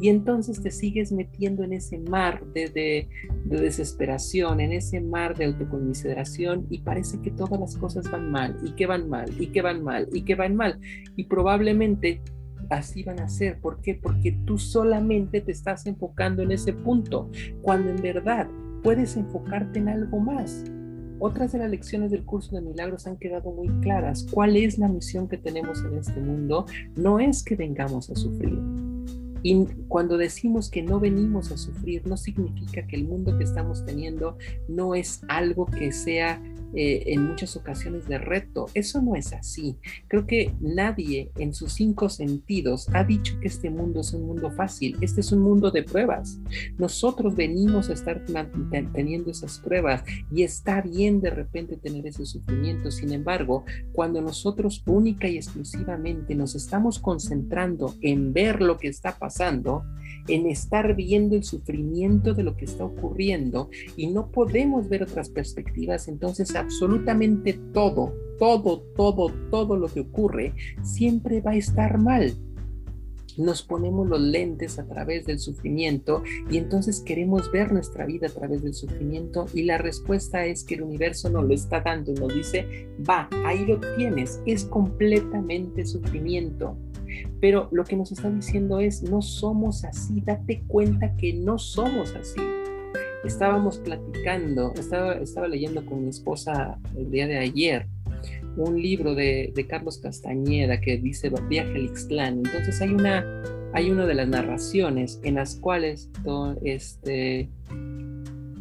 Y 0.00 0.10
entonces 0.10 0.62
te 0.62 0.70
sigues 0.70 1.12
metiendo 1.12 1.64
en 1.64 1.72
ese 1.72 1.98
mar 1.98 2.44
de, 2.52 3.08
desesperación, 3.44 4.60
en 4.60 4.72
ese 4.72 5.00
mar 5.00 5.36
de 5.36 5.46
autoconmiseración 5.46 6.66
y 6.68 6.80
parece 6.80 7.20
que 7.20 7.30
todas 7.30 7.58
las 7.58 7.76
cosas 7.76 8.10
van 8.10 8.30
mal 8.30 8.58
y 8.62 8.72
que 8.72 8.86
van 8.86 9.08
mal 9.08 9.30
y 9.38 9.46
que 9.48 9.62
van 9.62 9.82
mal 9.82 10.08
y 10.12 10.22
que 10.22 10.34
van 10.34 10.54
mal. 10.54 10.78
Y 11.16 11.24
probablemente 11.24 12.20
así 12.68 13.02
van 13.04 13.20
a 13.20 13.28
ser. 13.28 13.58
¿Por 13.60 13.80
qué? 13.80 13.94
Porque 13.94 14.32
tú 14.44 14.58
solamente 14.58 15.40
te 15.40 15.52
estás 15.52 15.86
enfocando 15.86 16.42
en 16.42 16.52
ese 16.52 16.74
punto, 16.74 17.30
cuando 17.62 17.90
en 17.90 18.02
verdad 18.02 18.48
puedes 18.82 19.16
enfocarte 19.16 19.78
en 19.78 19.88
algo 19.88 20.20
más. 20.20 20.64
Otras 21.18 21.52
de 21.52 21.58
las 21.58 21.70
lecciones 21.70 22.10
del 22.10 22.24
curso 22.24 22.54
de 22.54 22.62
milagros 22.62 23.06
han 23.06 23.16
quedado 23.16 23.50
muy 23.50 23.68
claras. 23.80 24.26
¿Cuál 24.30 24.56
es 24.56 24.78
la 24.78 24.88
misión 24.88 25.28
que 25.28 25.38
tenemos 25.38 25.82
en 25.84 25.98
este 25.98 26.20
mundo? 26.20 26.66
No 26.94 27.20
es 27.20 27.42
que 27.42 27.56
vengamos 27.56 28.10
a 28.10 28.16
sufrir. 28.16 28.58
Y 29.42 29.64
cuando 29.88 30.18
decimos 30.18 30.70
que 30.70 30.82
no 30.82 30.98
venimos 30.98 31.52
a 31.52 31.56
sufrir, 31.56 32.06
no 32.06 32.16
significa 32.16 32.86
que 32.86 32.96
el 32.96 33.04
mundo 33.04 33.38
que 33.38 33.44
estamos 33.44 33.84
teniendo 33.86 34.36
no 34.68 34.94
es 34.94 35.20
algo 35.28 35.66
que 35.66 35.92
sea 35.92 36.42
eh, 36.78 37.14
en 37.14 37.26
muchas 37.26 37.56
ocasiones 37.56 38.06
de 38.06 38.18
reto. 38.18 38.66
Eso 38.74 39.00
no 39.00 39.16
es 39.16 39.32
así. 39.32 39.76
Creo 40.08 40.26
que 40.26 40.52
nadie 40.60 41.30
en 41.36 41.54
sus 41.54 41.72
cinco 41.72 42.10
sentidos 42.10 42.86
ha 42.92 43.02
dicho 43.02 43.40
que 43.40 43.48
este 43.48 43.70
mundo 43.70 44.00
es 44.00 44.12
un 44.12 44.26
mundo 44.26 44.50
fácil. 44.50 44.94
Este 45.00 45.22
es 45.22 45.32
un 45.32 45.40
mundo 45.40 45.70
de 45.70 45.82
pruebas. 45.82 46.38
Nosotros 46.76 47.34
venimos 47.34 47.88
a 47.88 47.94
estar 47.94 48.22
teniendo 48.92 49.30
esas 49.30 49.58
pruebas 49.58 50.04
y 50.30 50.42
está 50.42 50.82
bien 50.82 51.22
de 51.22 51.30
repente 51.30 51.78
tener 51.78 52.06
ese 52.06 52.26
sufrimiento. 52.26 52.90
Sin 52.90 53.10
embargo, 53.10 53.64
cuando 53.92 54.20
nosotros 54.20 54.82
única 54.86 55.28
y 55.28 55.36
exclusivamente 55.36 56.34
nos 56.34 56.54
estamos 56.54 56.98
concentrando 56.98 57.94
en 58.02 58.34
ver 58.34 58.60
lo 58.60 58.76
que 58.76 58.88
está 58.88 59.16
pasando, 59.16 59.82
en 60.28 60.46
estar 60.46 60.94
viendo 60.94 61.36
el 61.36 61.44
sufrimiento 61.44 62.34
de 62.34 62.42
lo 62.42 62.56
que 62.56 62.64
está 62.64 62.84
ocurriendo 62.84 63.70
y 63.96 64.08
no 64.08 64.30
podemos 64.30 64.88
ver 64.88 65.04
otras 65.04 65.30
perspectivas, 65.30 66.08
entonces 66.08 66.54
absolutamente 66.66 67.60
todo, 67.72 68.12
todo, 68.40 68.80
todo, 68.96 69.32
todo 69.50 69.76
lo 69.76 69.86
que 69.86 70.00
ocurre 70.00 70.52
siempre 70.82 71.40
va 71.40 71.52
a 71.52 71.56
estar 71.56 71.98
mal 71.98 72.34
nos 73.36 73.62
ponemos 73.62 74.08
los 74.08 74.18
lentes 74.18 74.78
a 74.78 74.86
través 74.86 75.26
del 75.26 75.38
sufrimiento 75.38 76.22
y 76.50 76.56
entonces 76.56 77.00
queremos 77.00 77.52
ver 77.52 77.70
nuestra 77.70 78.06
vida 78.06 78.28
a 78.28 78.30
través 78.30 78.62
del 78.62 78.72
sufrimiento 78.72 79.44
y 79.52 79.64
la 79.64 79.76
respuesta 79.76 80.46
es 80.46 80.64
que 80.64 80.76
el 80.76 80.82
universo 80.82 81.28
nos 81.28 81.44
lo 81.44 81.52
está 81.52 81.80
dando 81.80 82.12
y 82.12 82.14
nos 82.14 82.34
dice, 82.34 82.88
va, 83.08 83.28
ahí 83.44 83.66
lo 83.66 83.78
tienes, 83.96 84.40
es 84.46 84.64
completamente 84.64 85.84
sufrimiento. 85.84 86.78
Pero 87.38 87.68
lo 87.72 87.84
que 87.84 87.96
nos 87.96 88.10
está 88.10 88.30
diciendo 88.30 88.80
es, 88.80 89.02
no 89.02 89.20
somos 89.20 89.84
así, 89.84 90.22
date 90.22 90.64
cuenta 90.66 91.14
que 91.16 91.34
no 91.34 91.58
somos 91.58 92.14
así. 92.14 92.40
Estábamos 93.26 93.78
platicando, 93.78 94.72
estaba, 94.74 95.14
estaba 95.14 95.48
leyendo 95.48 95.84
con 95.84 96.04
mi 96.04 96.10
esposa 96.10 96.78
el 96.96 97.10
día 97.10 97.26
de 97.26 97.38
ayer 97.38 97.86
un 98.56 98.80
libro 98.80 99.14
de, 99.14 99.52
Carlos 99.68 99.98
Castañeda 99.98 100.80
que 100.80 100.96
dice 100.96 101.30
Viaje 101.48 101.70
al 101.74 101.84
Ixtlán. 101.84 102.38
Entonces 102.38 102.80
hay 102.80 102.90
una, 102.90 103.42
hay 103.74 103.90
una 103.90 104.06
de 104.06 104.14
las 104.14 104.28
narraciones 104.28 105.20
en 105.24 105.34
las 105.34 105.56
cuales 105.56 106.10
don, 106.22 106.58
este, 106.62 107.50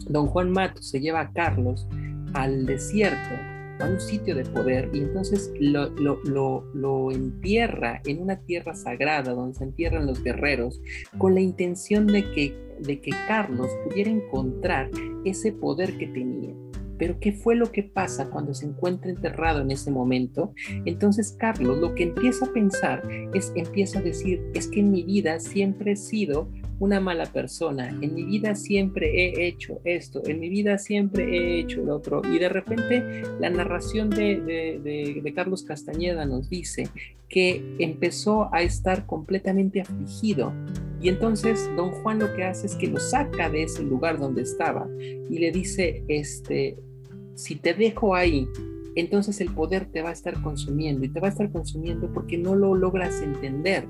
don 0.09 0.27
Juan 0.27 0.51
Matos 0.51 0.89
se 0.89 0.99
lleva 0.99 1.21
a 1.21 1.31
Carlos 1.31 1.87
al 2.33 2.65
desierto 2.65 3.54
a 3.79 3.85
un 3.85 3.99
sitio 3.99 4.35
de 4.35 4.45
poder 4.45 4.89
y 4.93 4.99
entonces 4.99 5.51
lo, 5.59 5.89
lo, 5.89 7.11
entierra 7.11 8.01
en 8.05 8.21
una 8.21 8.39
tierra 8.41 8.73
sagrada 8.73 9.33
donde 9.33 9.57
se 9.57 9.63
entierran 9.63 10.05
los 10.05 10.23
guerreros 10.23 10.81
con 11.17 11.33
la 11.33 11.41
intención 11.41 12.07
de 12.07 12.31
que, 12.31 12.55
de 12.79 13.01
que 13.01 13.11
Carlos 13.27 13.69
pudiera 13.87 14.09
encontrar 14.09 14.89
ese 15.23 15.51
poder 15.51 15.97
que 15.97 16.07
tenía. 16.07 16.53
Pero 16.97 17.19
¿qué 17.19 17.33
fue 17.33 17.55
lo 17.55 17.71
que 17.71 17.83
pasa 17.83 18.29
cuando 18.29 18.53
se 18.53 18.65
encuentra 18.65 19.11
enterrado 19.11 19.61
en 19.61 19.71
ese 19.71 19.91
momento? 19.91 20.53
Entonces 20.85 21.35
Carlos 21.37 21.77
lo 21.77 21.93
que 21.93 22.03
empieza 22.03 22.45
a 22.45 22.53
pensar 22.53 23.03
es, 23.33 23.51
empieza 23.55 23.99
a 23.99 24.01
decir, 24.01 24.41
es 24.53 24.67
que 24.67 24.79
en 24.79 24.91
mi 24.91 25.03
vida 25.03 25.39
siempre 25.39 25.93
he 25.93 25.95
sido 25.97 26.47
una 26.79 26.99
mala 26.99 27.25
persona, 27.25 27.89
en 27.89 28.13
mi 28.13 28.23
vida 28.23 28.55
siempre 28.55 29.07
he 29.07 29.47
hecho 29.47 29.79
esto, 29.85 30.21
en 30.25 30.39
mi 30.39 30.49
vida 30.49 30.77
siempre 30.77 31.23
he 31.23 31.59
hecho 31.59 31.81
lo 31.81 31.95
otro. 31.95 32.21
Y 32.29 32.37
de 32.37 32.49
repente 32.49 33.23
la 33.39 33.49
narración 33.49 34.09
de, 34.09 34.41
de, 34.83 35.33
Carlos 35.33 35.63
Castañeda 35.63 36.25
nos 36.25 36.49
dice 36.49 36.87
que 37.29 37.63
empezó 37.79 38.53
a 38.53 38.61
estar 38.61 39.05
completamente 39.05 39.81
afligido. 39.81 40.53
Y 41.01 41.09
entonces 41.09 41.69
don 41.75 41.91
Juan 41.91 42.19
lo 42.19 42.33
que 42.35 42.43
hace 42.43 42.67
es 42.67 42.75
que 42.75 42.87
lo 42.87 42.99
saca 42.99 43.49
de 43.49 43.63
ese 43.63 43.83
lugar 43.83 44.19
donde 44.19 44.41
estaba 44.41 44.87
y 44.99 45.37
le 45.39 45.51
dice, 45.51 46.03
este, 46.07 46.77
si 47.35 47.55
te 47.55 47.73
dejo 47.73 48.15
ahí, 48.15 48.47
entonces 48.95 49.41
el 49.41 49.53
poder 49.53 49.85
te 49.85 50.01
va 50.01 50.09
a 50.09 50.13
estar 50.13 50.41
consumiendo 50.41 51.05
y 51.05 51.09
te 51.09 51.19
va 51.19 51.27
a 51.27 51.31
estar 51.31 51.51
consumiendo 51.51 52.11
porque 52.13 52.37
no 52.37 52.55
lo 52.55 52.75
logras 52.75 53.21
entender. 53.21 53.87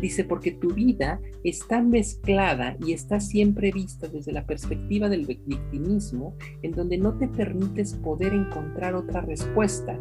Dice, 0.00 0.24
porque 0.24 0.52
tu 0.52 0.74
vida 0.74 1.20
está 1.44 1.82
mezclada 1.82 2.76
y 2.84 2.92
está 2.92 3.20
siempre 3.20 3.72
vista 3.72 4.06
desde 4.08 4.32
la 4.32 4.44
perspectiva 4.44 5.08
del 5.08 5.26
victimismo, 5.26 6.36
en 6.62 6.72
donde 6.72 6.98
no 6.98 7.16
te 7.16 7.28
permites 7.28 7.94
poder 7.94 8.34
encontrar 8.34 8.94
otra 8.94 9.22
respuesta. 9.22 9.98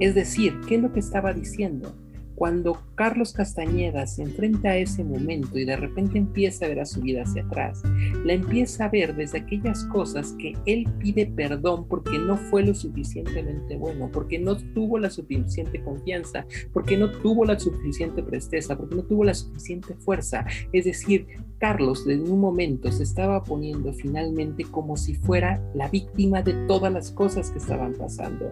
Es 0.00 0.14
decir, 0.14 0.58
¿qué 0.66 0.76
es 0.76 0.82
lo 0.82 0.92
que 0.92 1.00
estaba 1.00 1.32
diciendo? 1.32 1.94
Cuando 2.34 2.82
Carlos 2.94 3.32
Castañeda 3.32 4.06
se 4.06 4.22
enfrenta 4.22 4.70
a 4.70 4.76
ese 4.76 5.04
momento 5.04 5.58
y 5.58 5.64
de 5.64 5.76
repente 5.76 6.18
empieza 6.18 6.64
a 6.64 6.68
ver 6.68 6.80
a 6.80 6.86
su 6.86 7.00
vida 7.00 7.22
hacia 7.22 7.42
atrás, 7.44 7.82
la 8.24 8.32
empieza 8.32 8.84
a 8.86 8.88
ver 8.88 9.14
desde 9.14 9.38
aquellas 9.38 9.84
cosas 9.84 10.34
que 10.38 10.54
él 10.66 10.86
pide 10.98 11.26
perdón 11.26 11.86
porque 11.88 12.18
no 12.18 12.36
fue 12.36 12.64
lo 12.64 12.74
suficientemente 12.74 13.76
bueno, 13.76 14.10
porque 14.12 14.38
no 14.38 14.56
tuvo 14.56 14.98
la 14.98 15.10
suficiente 15.10 15.82
confianza, 15.82 16.46
porque 16.72 16.96
no 16.96 17.10
tuvo 17.10 17.44
la 17.44 17.58
suficiente 17.58 18.22
presteza, 18.22 18.76
porque 18.76 18.96
no 18.96 19.02
tuvo 19.02 19.24
la 19.24 19.34
suficiente 19.34 19.94
fuerza. 19.94 20.44
Es 20.72 20.84
decir, 20.84 21.26
Carlos 21.58 22.04
desde 22.04 22.30
un 22.30 22.40
momento 22.40 22.90
se 22.90 23.04
estaba 23.04 23.42
poniendo 23.42 23.92
finalmente 23.92 24.64
como 24.64 24.96
si 24.96 25.14
fuera 25.14 25.62
la 25.74 25.88
víctima 25.88 26.42
de 26.42 26.52
todas 26.66 26.92
las 26.92 27.10
cosas 27.10 27.50
que 27.50 27.58
estaban 27.58 27.94
pasando. 27.94 28.50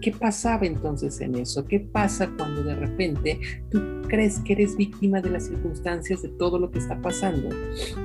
¿Qué 0.00 0.12
pasaba 0.12 0.66
entonces 0.66 1.20
en 1.20 1.36
eso? 1.36 1.66
¿Qué 1.66 1.80
pasa 1.80 2.30
cuando 2.36 2.62
de 2.62 2.74
repente 2.74 3.40
tú 3.70 3.80
crees 4.08 4.38
que 4.40 4.52
eres 4.52 4.76
víctima 4.76 5.20
de 5.20 5.30
las 5.30 5.46
circunstancias 5.46 6.22
de 6.22 6.28
todo 6.28 6.58
lo 6.58 6.70
que 6.70 6.78
está 6.78 7.00
pasando? 7.00 7.48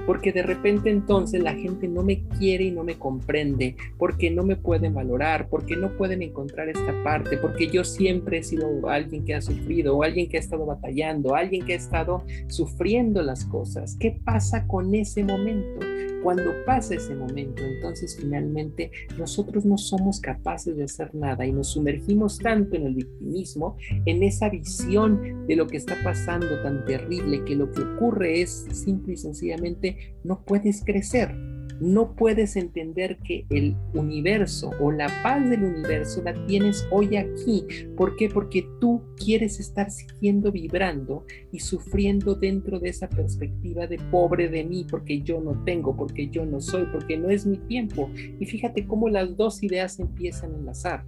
Porque 0.06 0.32
de 0.32 0.44
repente 0.44 0.90
entonces 0.90 1.42
la 1.44 1.54
gente 1.54 1.88
no 1.88 2.04
me 2.04 2.24
quiere 2.40 2.66
y 2.66 2.72
no 2.72 2.84
me 2.84 2.98
comprende, 2.98 3.76
porque 3.98 4.32
no 4.32 4.44
me 4.44 4.56
pueden 4.56 4.94
valorar, 4.94 5.50
porque 5.50 5.76
no 5.76 5.96
pueden 5.98 6.22
encontrar 6.22 6.70
esta 6.70 7.04
parte, 7.04 7.38
porque 7.38 7.68
yo 7.68 7.84
siempre 7.84 8.40
he 8.40 8.44
sido 8.44 8.90
alguien 8.90 9.26
que 9.26 9.36
ha 9.36 9.42
sufrido 9.42 9.98
o 9.98 10.04
alguien 10.04 10.30
que 10.30 10.38
ha 10.38 10.40
estado 10.40 10.66
batallando, 10.66 11.36
alguien 11.36 11.66
que 11.66 11.74
ha 11.74 11.78
estado 11.78 12.24
sufriendo 12.48 13.22
las 13.22 13.46
cosas. 13.46 13.96
¿Qué 14.00 14.20
pasa 14.24 14.68
con 14.68 14.96
ese 14.96 15.24
momento? 15.24 15.86
Cuando 16.24 16.54
pasa 16.66 16.96
ese 16.96 17.16
momento, 17.16 17.64
entonces 17.64 18.18
finalmente 18.20 18.92
nosotros 19.18 19.66
no 19.66 19.78
somos 19.78 20.20
capaces 20.20 20.76
de 20.76 20.84
hacer 20.84 21.14
nada 21.16 21.46
y 21.46 21.52
nos 21.52 21.70
sumergimos 21.70 22.38
tanto 22.40 22.76
en 22.76 22.88
el 22.88 22.96
victimismo, 22.96 23.78
en 24.06 24.24
esa 24.24 24.50
visión 24.50 25.48
de 25.48 25.56
lo 25.56 25.68
que 25.68 25.78
está 25.78 25.96
pasando 26.04 26.62
tan 26.62 26.86
terrible, 26.86 27.44
que 27.46 27.56
lo 27.56 27.72
que 27.72 27.82
ocurre 27.82 28.42
es 28.42 28.68
simple 28.72 29.14
y 29.14 29.18
sencillamente 29.18 30.16
no 30.24 30.44
puedes 30.44 30.84
crecer 30.84 31.49
no 31.80 32.16
puedes 32.16 32.56
entender 32.56 33.18
que 33.18 33.46
el 33.50 33.76
universo 33.94 34.72
o 34.80 34.92
la 34.92 35.08
paz 35.24 35.50
del 35.50 35.64
universo 35.64 36.22
la 36.24 36.34
tienes 36.46 36.86
hoy 36.92 37.16
aquí. 37.16 37.66
¿Por 37.96 38.16
qué? 38.16 38.30
Porque 38.30 38.68
tú 38.80 39.02
quieres 39.16 39.60
estar 39.60 39.92
siguiendo 39.92 40.52
vibrando 40.52 41.26
y 41.52 41.60
sufriendo 41.60 42.36
dentro 42.36 42.80
de 42.80 42.90
esa 42.90 43.10
perspectiva 43.10 43.88
de 43.88 43.98
pobre 44.12 44.50
de 44.50 44.64
mí, 44.64 44.86
porque 44.90 45.22
yo 45.22 45.42
no 45.42 45.64
tengo, 45.64 45.96
porque 45.96 46.30
yo 46.30 46.46
no 46.46 46.62
soy, 46.62 46.86
porque 46.92 47.18
no 47.18 47.30
es 47.30 47.46
mi 47.46 47.58
tiempo. 47.58 48.10
Y 48.40 48.46
fíjate 48.46 48.86
cómo 48.86 49.10
las 49.10 49.36
dos 49.36 49.64
ideas 49.64 50.00
empiezan 50.00 50.54
a 50.54 50.58
enlazar. 50.58 51.06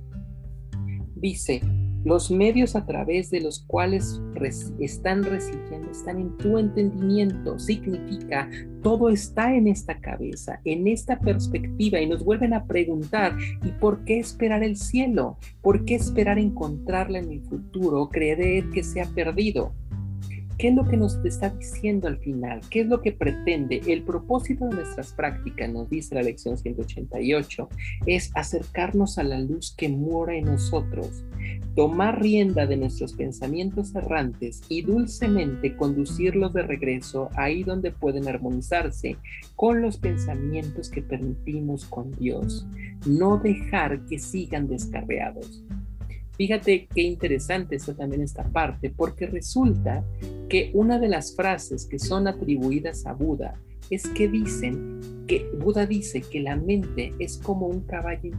Dice, 1.16 1.62
los 2.04 2.32
medios 2.32 2.76
a 2.76 2.86
través 2.86 3.30
de 3.30 3.42
los 3.42 3.64
cuales 3.66 4.22
están 4.80 5.24
recibiendo 5.24 5.92
están 5.92 6.20
en 6.20 6.38
tu 6.38 6.58
entendimiento. 6.58 7.60
Significa, 7.60 8.50
todo 8.82 9.10
está 9.10 9.54
en 9.54 9.68
esta 9.68 10.00
cabeza, 10.00 10.60
en 10.66 10.88
esta 10.88 11.20
perspectiva 11.20 12.00
y 12.00 12.08
nos 12.08 12.24
vuelven 12.24 12.54
a 12.54 12.66
preguntar, 12.66 13.38
¿y 13.64 13.72
por 13.74 14.04
qué 14.06 14.20
esperar 14.20 14.64
el 14.64 14.78
cielo? 14.78 15.38
¿Por 15.62 15.86
qué 15.86 15.96
esperar 15.96 16.40
encontrarla 16.40 17.20
en 17.20 17.32
el 17.32 17.42
futuro? 17.42 18.10
¿Creer 18.10 18.70
que 18.70 18.84
se 18.84 19.02
ha 19.02 19.06
perdido? 19.06 19.74
¿Qué 20.58 20.68
es 20.68 20.76
lo 20.76 20.88
que 20.88 20.98
nos 20.98 21.16
está 21.26 21.50
diciendo 21.50 22.08
al 22.08 22.18
final? 22.18 22.62
¿Qué 22.70 22.82
es 22.82 22.88
lo 22.88 23.02
que 23.02 23.12
pretende? 23.12 23.82
El 23.88 24.04
propósito 24.04 24.66
de 24.66 24.76
nuestras 24.76 25.12
prácticas, 25.14 25.70
nos 25.72 25.90
dice 25.90 26.16
la 26.16 26.22
lección 26.22 26.58
188, 26.58 27.70
es 28.06 28.32
acercarnos 28.36 29.18
a 29.18 29.24
la 29.24 29.40
luz 29.40 29.74
que 29.76 29.90
mora 29.90 30.36
en 30.36 30.46
nosotros, 30.46 31.24
tomar 31.76 32.22
rienda 32.22 32.68
de 32.68 32.78
nuestros 32.78 33.14
pensamientos 33.14 33.96
errantes 33.96 34.62
y 34.70 34.84
dulcemente 34.84 35.76
conducirlos 35.76 36.54
de 36.54 36.64
regreso 36.64 37.30
ahí 37.36 37.64
donde 37.64 37.92
pueden 37.92 38.28
armonizarse 38.28 39.18
con 39.56 39.82
los 39.82 39.98
pensamientos 39.98 40.90
que 40.90 41.02
permitimos 41.02 41.86
con 41.86 42.12
Dios. 42.12 42.68
No 43.06 43.38
dejar 43.38 44.06
que 44.06 44.20
sigan 44.20 44.68
descarreados. 44.68 45.64
Fíjate 46.42 46.88
qué 46.88 47.04
interesante 47.04 47.76
está 47.76 47.94
también 47.94 48.24
esta 48.24 48.44
parte, 48.44 48.90
porque 48.90 49.28
resulta 49.28 50.04
que 50.50 50.72
una 50.74 50.98
de 50.98 51.08
las 51.08 51.36
frases 51.36 51.86
que 51.86 52.00
son 52.00 52.28
atribuidas 52.28 53.06
a 53.06 53.14
Buda 53.14 53.62
es 53.92 54.08
que 54.08 54.28
dicen 54.28 55.00
que 55.28 55.48
Buda 55.60 55.86
dice 55.86 56.22
que 56.22 56.40
la 56.40 56.56
mente 56.56 57.14
es 57.20 57.38
como 57.38 57.68
un 57.68 57.82
caballo 57.82 58.32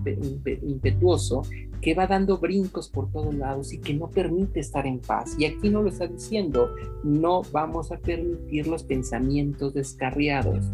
impetuoso 0.63 1.43
que 1.81 1.95
va 1.95 2.09
dando 2.09 2.39
brincos 2.39 2.89
por 2.89 3.09
todos 3.13 3.37
lados 3.37 3.73
y 3.73 3.79
que 3.79 3.95
no 3.95 4.11
permite 4.11 4.59
estar 4.59 4.85
en 4.85 4.99
paz. 4.99 5.37
Y 5.39 5.45
aquí 5.45 5.71
no 5.71 5.81
lo 5.81 5.91
está 5.91 6.09
diciendo, 6.09 6.75
no 7.05 7.43
vamos 7.53 7.93
a 7.93 7.99
permitir 7.99 8.67
los 8.67 8.83
pensamientos 8.83 9.75
descarriados. 9.75 10.65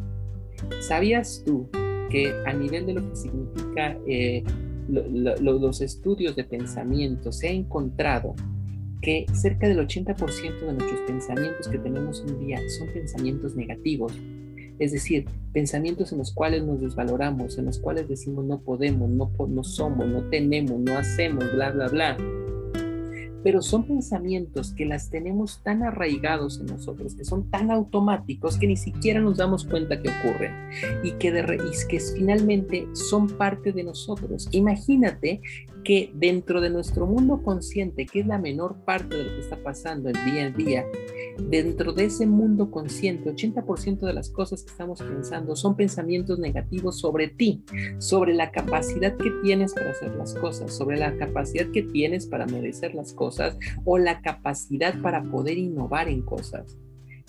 ¿Sabías 0.81 1.43
tú 1.45 1.69
que 2.09 2.33
a 2.47 2.55
nivel 2.55 2.87
de 2.87 2.95
lo 2.95 3.07
que 3.07 3.17
significa 3.17 3.99
eh, 4.07 4.43
los 4.89 5.81
estudios 5.81 6.35
de 6.37 6.45
pensamiento 6.45 7.33
se 7.33 7.49
ha 7.49 7.53
encontrado 7.53 8.35
que 9.01 9.27
cerca 9.33 9.69
del 9.69 9.79
80% 9.79 10.61
de 10.61 10.73
nuestros 10.73 11.01
pensamientos 11.07 11.69
que 11.69 11.79
tenemos 11.79 12.21
un 12.21 12.45
día 12.45 12.59
son 12.79 12.89
pensamientos 12.89 13.55
negativos. 13.55 14.13
Es 14.79 14.93
decir, 14.93 15.27
pensamientos 15.53 16.13
en 16.13 16.19
los 16.19 16.33
cuales 16.33 16.65
nos 16.65 16.81
desvaloramos, 16.81 17.59
en 17.59 17.67
los 17.67 17.79
cuales 17.79 18.09
decimos 18.09 18.45
no 18.45 18.61
podemos, 18.61 19.09
no, 19.11 19.31
no 19.49 19.65
somos, 19.65 20.07
no 20.07 20.23
tenemos, 20.31 20.79
no 20.81 20.97
hacemos, 20.97 21.53
bla, 21.53 21.71
bla, 21.71 21.89
bla 21.89 22.38
pero 23.43 23.63
son 23.63 23.85
pensamientos 23.85 24.73
que 24.73 24.85
las 24.85 25.11
tenemos 25.11 25.63
tan 25.63 25.83
arraigados 25.83 26.61
en 26.61 26.67
nosotros, 26.67 27.15
que 27.15 27.25
son 27.25 27.51
tan 27.51 27.71
automáticos 27.71 28.59
que 28.59 28.67
ni 28.67 28.77
siquiera 28.77 29.21
nos 29.21 29.39
damos 29.39 29.65
cuenta 29.65 30.01
que 30.01 30.11
ocurren 30.11 30.53
y 31.03 31.13
que, 31.13 31.33
de, 31.33 31.61
que 31.89 32.01
finalmente 32.01 32.87
son 32.93 33.29
parte 33.29 33.73
de 33.73 33.85
nosotros. 33.85 34.49
Imagínate 34.53 35.41
que 35.85 36.13
dentro 36.15 36.61
de 36.61 36.71
nuestro 36.71 37.07
mundo 37.07 37.43
consciente, 37.43 38.07
que 38.07 38.21
es 38.21 38.27
la 38.27 38.39
menor 38.39 38.77
parte 38.85 39.17
de 39.17 39.25
lo 39.25 39.31
que 39.31 39.41
está 39.41 39.57
pasando 39.63 40.11
el 40.11 40.17
día 40.25 40.47
a 40.47 40.51
día, 40.51 40.85
dentro 41.39 41.93
de 41.93 42.07
ese 42.07 42.27
mundo 42.27 42.71
consciente, 42.71 43.31
80% 43.35 44.01
de 44.01 44.13
las 44.13 44.31
cosas 44.31 44.63
que 44.63 44.71
estamos 44.71 45.01
pensando 45.01 45.57
son 45.57 45.77
pensamientos 45.77 46.39
negativos 46.39 46.99
sobre 46.99 47.29
ti, 47.29 47.65
sobre 47.99 48.35
la 48.35 48.51
capacidad 48.51 49.17
que 49.17 49.31
tienes 49.43 49.75
para 49.75 49.91
hacer 49.91 50.15
las 50.17 50.35
cosas, 50.35 50.75
sobre 50.75 50.99
la 50.99 51.17
capacidad 51.17 51.71
que 51.71 51.83
tienes 51.83 52.27
para 52.27 52.47
merecer 52.47 52.95
las 52.95 53.13
cosas 53.13 53.57
o 53.85 53.99
la 53.99 54.21
capacidad 54.21 55.01
para 55.01 55.23
poder 55.23 55.59
innovar 55.59 56.09
en 56.09 56.23
cosas. 56.23 56.77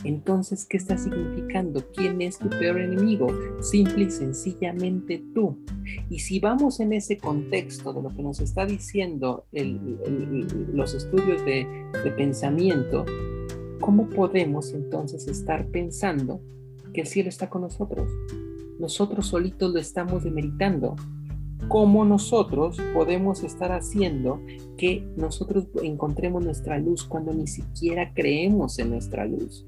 Entonces, 0.05 0.65
¿qué 0.65 0.77
está 0.77 0.97
significando? 0.97 1.83
¿Quién 1.93 2.21
es 2.21 2.39
tu 2.39 2.47
peor 2.49 2.79
enemigo? 2.79 3.27
Simple 3.61 4.05
y 4.05 4.11
sencillamente 4.11 5.21
tú. 5.35 5.59
Y 6.09 6.19
si 6.19 6.39
vamos 6.39 6.79
en 6.79 6.93
ese 6.93 7.17
contexto 7.17 7.91
de 7.91 8.03
lo 8.03 8.15
que 8.15 8.23
nos 8.23 8.39
está 8.39 8.65
diciendo 8.65 9.45
los 9.51 10.93
estudios 10.93 11.43
de, 11.43 11.67
de 12.01 12.11
pensamiento, 12.11 13.05
¿cómo 13.79 14.09
podemos 14.09 14.73
entonces 14.73 15.27
estar 15.27 15.67
pensando 15.67 16.41
que 16.93 17.01
el 17.01 17.07
cielo 17.07 17.29
está 17.29 17.49
con 17.49 17.61
nosotros? 17.61 18.09
Nosotros 18.79 19.27
solitos 19.27 19.73
lo 19.73 19.79
estamos 19.79 20.23
demeritando. 20.23 20.95
¿Cómo 21.67 22.05
nosotros 22.05 22.77
podemos 22.93 23.43
estar 23.43 23.71
haciendo 23.71 24.41
que 24.77 25.05
nosotros 25.17 25.67
encontremos 25.83 26.43
nuestra 26.43 26.79
luz 26.79 27.03
cuando 27.03 27.33
ni 27.33 27.47
siquiera 27.47 28.13
creemos 28.13 28.79
en 28.79 28.91
nuestra 28.91 29.25
luz? 29.25 29.65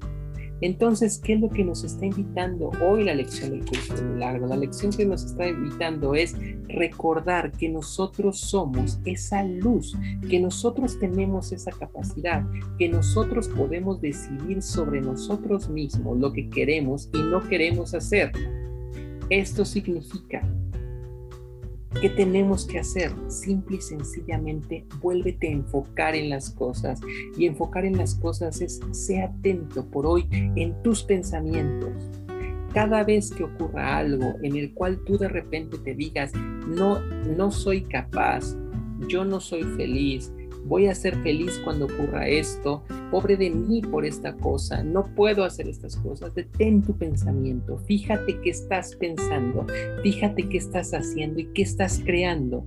Entonces, 0.62 1.18
¿qué 1.18 1.34
es 1.34 1.40
lo 1.40 1.50
que 1.50 1.64
nos 1.64 1.82
está 1.82 2.06
invitando 2.06 2.70
hoy 2.80 3.02
la 3.02 3.14
lección 3.14 3.50
del 3.50 3.64
curso 3.64 3.96
de 3.96 4.02
milagro? 4.02 4.46
La 4.46 4.56
lección 4.56 4.92
que 4.92 5.04
nos 5.04 5.24
está 5.24 5.48
invitando 5.48 6.14
es 6.14 6.36
recordar 6.68 7.50
que 7.50 7.68
nosotros 7.68 8.38
somos 8.38 9.00
esa 9.04 9.42
luz, 9.42 9.96
que 10.30 10.38
nosotros 10.38 11.00
tenemos 11.00 11.50
esa 11.50 11.72
capacidad, 11.72 12.46
que 12.78 12.88
nosotros 12.88 13.48
podemos 13.48 14.00
decidir 14.00 14.62
sobre 14.62 15.00
nosotros 15.00 15.68
mismos 15.68 16.18
lo 16.18 16.32
que 16.32 16.48
queremos 16.48 17.10
y 17.12 17.18
no 17.18 17.42
queremos 17.48 17.92
hacer. 17.92 18.30
Esto 19.30 19.64
significa 19.64 20.48
¿Qué 22.00 22.08
tenemos 22.08 22.66
que 22.66 22.80
hacer? 22.80 23.12
Simple 23.28 23.76
y 23.76 23.80
sencillamente, 23.80 24.84
vuélvete 25.00 25.48
a 25.48 25.52
enfocar 25.52 26.14
en 26.14 26.30
las 26.30 26.50
cosas. 26.50 27.00
Y 27.36 27.46
enfocar 27.46 27.84
en 27.84 27.96
las 27.96 28.14
cosas 28.14 28.60
es, 28.60 28.80
sé 28.90 29.22
atento 29.22 29.84
por 29.86 30.06
hoy 30.06 30.26
en 30.30 30.82
tus 30.82 31.04
pensamientos. 31.04 31.92
Cada 32.72 33.04
vez 33.04 33.30
que 33.30 33.44
ocurra 33.44 33.98
algo 33.98 34.34
en 34.42 34.56
el 34.56 34.72
cual 34.72 35.00
tú 35.04 35.18
de 35.18 35.28
repente 35.28 35.78
te 35.78 35.94
digas, 35.94 36.32
no, 36.66 37.00
no 37.00 37.50
soy 37.50 37.82
capaz, 37.82 38.56
yo 39.08 39.24
no 39.24 39.40
soy 39.40 39.62
feliz, 39.62 40.32
voy 40.64 40.86
a 40.86 40.94
ser 40.94 41.16
feliz 41.22 41.60
cuando 41.64 41.84
ocurra 41.84 42.28
esto, 42.28 42.82
pobre 43.12 43.36
de 43.36 43.50
mí 43.50 43.82
por 43.82 44.06
esta 44.06 44.32
cosa, 44.32 44.82
no 44.82 45.14
puedo 45.14 45.44
hacer 45.44 45.68
estas 45.68 45.96
cosas. 45.96 46.34
Detén 46.34 46.82
tu 46.82 46.96
pensamiento, 46.96 47.76
fíjate 47.76 48.40
qué 48.40 48.48
estás 48.48 48.96
pensando, 48.96 49.66
fíjate 50.02 50.48
qué 50.48 50.56
estás 50.56 50.92
haciendo 50.94 51.40
y 51.40 51.44
qué 51.52 51.60
estás 51.60 52.00
creando. 52.02 52.64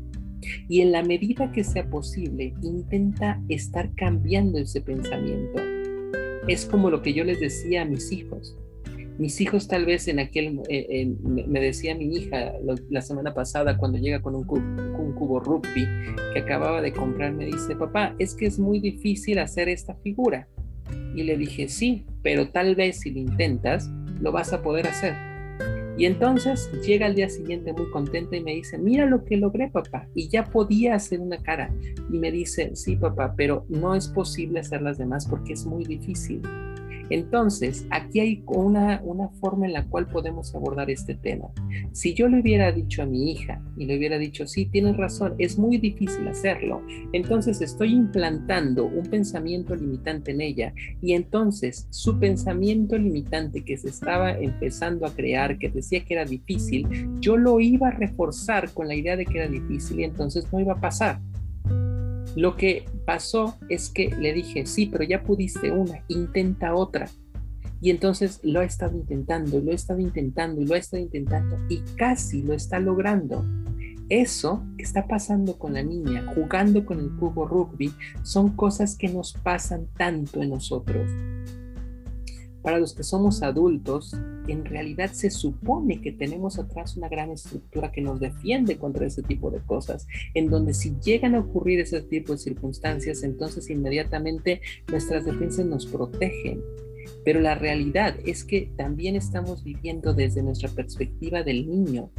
Y 0.70 0.82
en 0.82 0.92
la 0.92 1.02
medida 1.02 1.52
que 1.52 1.64
sea 1.64 1.90
posible, 1.90 2.54
intenta 2.62 3.42
estar 3.50 3.92
cambiando 3.96 4.60
ese 4.60 4.82
pensamiento. 4.82 5.60
Es 6.48 6.68
como 6.68 6.92
lo 6.92 7.02
que 7.02 7.14
yo 7.14 7.24
les 7.24 7.40
decía 7.40 7.82
a 7.82 7.86
mis 7.86 8.12
hijos. 8.12 8.56
Mis 9.18 9.40
hijos 9.40 9.68
tal 9.68 9.86
vez 9.86 10.08
en 10.08 10.20
aquel, 10.20 10.60
eh, 10.68 11.16
me 11.24 11.60
decía 11.60 11.96
mi 11.96 12.16
hija 12.16 12.54
la 12.90 13.02
semana 13.02 13.34
pasada 13.34 13.78
cuando 13.78 13.98
llega 13.98 14.22
con 14.22 14.36
un 14.36 14.44
cubo, 14.44 15.40
rugby 15.40 15.88
que 16.34 16.40
acababa 16.40 16.82
de 16.82 16.92
comprar, 16.92 17.34
me 17.34 17.46
dice, 17.46 17.76
papá, 17.76 18.14
es 18.20 18.36
que 18.36 18.46
es 18.46 18.60
muy 18.60 18.80
difícil 18.80 19.40
hacer 19.40 19.70
esta 19.70 19.96
figura. 19.96 20.48
Y 21.16 21.24
le 21.24 21.38
dije, 21.38 21.70
sí, 21.70 22.06
pero 22.24 22.50
tal 22.50 22.76
vez 22.76 23.00
si 23.00 23.12
lo 23.12 23.20
intentas, 23.20 23.90
lo 24.20 24.34
vas 24.34 24.52
a 24.52 24.62
poder 24.62 24.88
hacer. 24.88 25.14
Y 25.98 26.06
entonces 26.06 26.70
llega 26.86 27.06
al 27.06 27.16
día 27.16 27.30
siguiente 27.30 27.72
muy 27.72 27.90
contenta 27.90 28.36
y 28.36 28.44
me 28.44 28.56
dice, 28.56 28.78
mira 28.78 29.06
lo 29.06 29.24
que 29.24 29.38
logré, 29.38 29.70
papá. 29.70 30.08
Y 30.14 30.28
ya 30.28 30.44
podía 30.44 30.96
hacer 30.96 31.22
una 31.22 31.42
cara. 31.42 31.74
Y 32.12 32.20
me 32.20 32.32
dice, 32.32 32.76
sí, 32.76 32.98
papá, 32.98 33.34
pero 33.38 33.66
no 33.70 33.96
es 33.96 34.10
posible 34.10 34.60
hacer 34.60 34.82
las 34.82 34.98
demás 34.98 35.26
porque 35.26 35.54
es 35.54 35.66
muy 35.66 35.86
difícil. 35.86 36.42
Entonces, 37.10 37.86
aquí 37.92 38.20
hay 38.20 38.44
una, 38.48 39.02
una 39.04 39.30
forma 39.30 39.66
en 39.66 39.74
la 39.74 39.86
cual 39.86 40.08
podemos 40.08 40.54
abordar 40.56 40.90
este 40.90 41.16
tema. 41.16 41.48
Si 41.92 42.14
yo 42.14 42.28
le 42.28 42.42
hubiera 42.42 42.72
dicho 42.72 43.04
a 43.04 43.06
mi 43.06 43.32
hija 43.32 43.62
y 43.78 43.86
le 43.86 43.98
hubiera 43.98 44.18
dicho, 44.18 44.48
sí, 44.48 44.66
tienes 44.66 44.98
razón, 44.98 45.36
es 45.38 45.58
muy 45.58 45.78
difícil 45.78 46.28
hacerlo, 46.28 46.82
entonces 47.14 47.62
estoy 47.62 47.94
implantando 47.94 48.86
un 48.86 49.04
pensamiento 49.04 49.76
limitante 49.76 50.32
en 50.32 50.42
ella 50.42 50.74
y 51.02 51.14
entonces 51.14 51.88
su 51.90 52.20
pensamiento 52.20 52.98
limitante 52.98 53.64
que 53.64 53.78
se 53.78 53.90
estaba 53.90 54.32
empezando 54.32 55.06
a 55.06 55.14
crear, 55.14 55.58
que 55.58 55.70
decía 55.70 56.04
que 56.04 56.14
era 56.16 56.26
difícil, 56.26 56.88
yo 57.20 57.38
lo 57.38 57.60
iba 57.60 57.90
a 57.90 57.92
reforzar 57.92 58.72
con 58.74 58.88
la 58.88 58.96
idea 58.96 59.16
de 59.16 59.26
que 59.26 59.38
era 59.40 59.48
difícil 59.48 60.00
y 60.00 60.04
entonces 60.04 60.52
no 60.52 60.60
iba 60.60 60.74
a 60.74 60.82
pasar. 60.82 61.20
Lo 62.36 62.58
que 62.58 62.86
pasó 63.06 63.58
es 63.70 63.90
que 63.90 64.10
le 64.10 64.34
dije, 64.34 64.66
sí, 64.66 64.88
pero 64.88 65.04
ya 65.04 65.24
pudiste 65.24 65.72
una, 65.72 66.04
intenta 66.08 66.76
otra. 66.76 67.10
Y 67.82 67.90
entonces 67.90 68.40
lo 68.44 68.62
ha 68.62 68.66
estado 68.66 68.98
intentando, 68.98 69.60
lo 69.60 69.72
ha 69.72 69.76
estado 69.76 70.00
intentando 70.00 70.62
y 70.62 70.66
lo 70.66 70.76
ha 70.76 70.78
estado 70.78 71.02
intentando 71.02 71.58
y 71.70 71.82
casi 71.98 72.42
lo 72.42 72.54
está 72.54 72.80
logrando. 72.80 73.46
Eso 74.10 74.64
que 74.78 74.84
está 74.84 75.08
pasando 75.08 75.58
con 75.58 75.74
la 75.74 75.84
niña, 75.84 76.26
jugando 76.36 76.86
con 76.86 77.00
el 77.00 77.10
cubo 77.16 77.48
rugby, 77.48 77.92
son 78.24 78.56
cosas 78.56 78.96
que 78.96 79.10
nos 79.10 79.34
pasan 79.34 79.88
tanto 79.98 80.42
en 80.42 80.52
nosotros. 80.52 81.10
Para 82.66 82.80
los 82.80 82.96
que 82.96 83.04
somos 83.04 83.44
adultos, 83.44 84.16
en 84.48 84.66
realidad 84.66 85.12
se 85.12 85.30
supone 85.30 86.02
que 86.02 86.12
tenemos 86.12 86.58
atrás 86.58 86.98
una 86.98 87.08
gran 87.08 87.30
estructura 87.30 87.92
que 87.92 88.02
nos 88.02 88.20
defiende 88.20 88.80
contra 88.80 89.06
ese 89.06 89.22
tipo 89.22 89.52
de 89.52 89.60
cosas, 89.60 90.08
en 90.34 90.50
donde 90.50 90.74
si 90.74 90.96
llegan 91.00 91.36
a 91.36 91.42
ocurrir 91.42 91.80
ese 91.80 92.02
tipo 92.02 92.32
de 92.32 92.40
circunstancias, 92.40 93.22
entonces 93.22 93.70
inmediatamente 93.70 94.62
nuestras 94.92 95.26
defensas 95.26 95.68
nos 95.68 95.86
protegen. 95.86 96.60
Pero 97.24 97.40
la 97.40 97.54
realidad 97.54 98.18
es 98.26 98.44
que 98.44 98.72
también 98.76 99.16
estamos 99.16 99.64
viviendo 99.64 100.16
desde 100.16 100.42
nuestra 100.42 100.70
perspectiva 100.70 101.44
del 101.44 101.70
niño. 101.70 102.10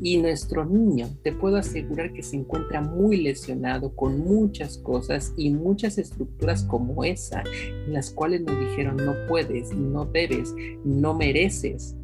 Y 0.00 0.18
nuestro 0.18 0.64
niño, 0.64 1.08
te 1.22 1.32
puedo 1.32 1.56
asegurar 1.56 2.12
que 2.12 2.22
se 2.22 2.36
encuentra 2.36 2.80
muy 2.80 3.18
lesionado 3.18 3.94
con 3.94 4.18
muchas 4.18 4.78
cosas 4.78 5.32
y 5.36 5.50
muchas 5.50 5.98
estructuras 5.98 6.64
como 6.64 7.04
esa, 7.04 7.42
en 7.86 7.92
las 7.92 8.10
cuales 8.10 8.42
nos 8.42 8.58
dijeron 8.58 8.96
no 8.96 9.14
puedes, 9.28 9.72
no 9.72 10.04
debes, 10.06 10.54
no 10.84 11.14
mereces. 11.14 11.96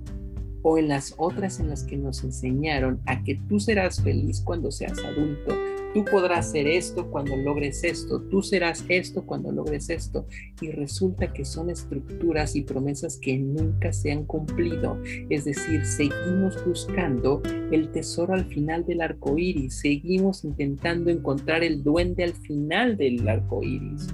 O 0.63 0.77
en 0.79 0.89
las 0.89 1.15
otras 1.19 1.61
en 1.61 1.71
las 1.71 1.85
que 1.85 1.97
nos 1.97 2.25
enseñaron 2.25 3.01
a 3.07 3.23
que 3.23 3.37
tú 3.49 3.61
serás 3.61 4.03
feliz 4.03 4.41
cuando 4.45 4.71
seas 4.71 4.99
adulto, 4.99 5.55
Tú 5.99 6.05
podrás 6.05 6.53
ser 6.53 6.69
esto 6.69 7.11
cuando 7.11 7.37
logres 7.37 7.83
esto, 7.83 8.21
tú 8.21 8.41
serás 8.41 8.85
esto 8.89 9.27
cuando 9.27 9.51
logres 9.51 9.91
esto. 9.91 10.29
Y 10.61 10.71
resulta 10.71 11.33
que 11.33 11.45
son 11.45 11.71
estructuras 11.71 12.55
y 12.55 12.63
promesas 12.63 13.17
que 13.17 13.37
nunca 13.37 13.93
se 13.93 14.13
han 14.13 14.25
cumplido. 14.25 14.97
Es 15.29 15.45
decir, 15.45 15.85
seguimos 15.85 16.65
buscando 16.65 17.43
el 17.73 17.91
tesoro 17.91 18.35
al 18.35 18.45
final 18.45 18.87
del 18.87 19.01
arco 19.01 19.37
iris, 19.37 19.81
seguimos 19.81 20.45
intentando 20.45 21.11
encontrar 21.11 21.65
el 21.65 21.83
duende 21.83 22.23
al 22.23 22.35
final 22.35 22.97
del 22.97 23.29
arco 23.29 23.65
iris. 23.65 24.07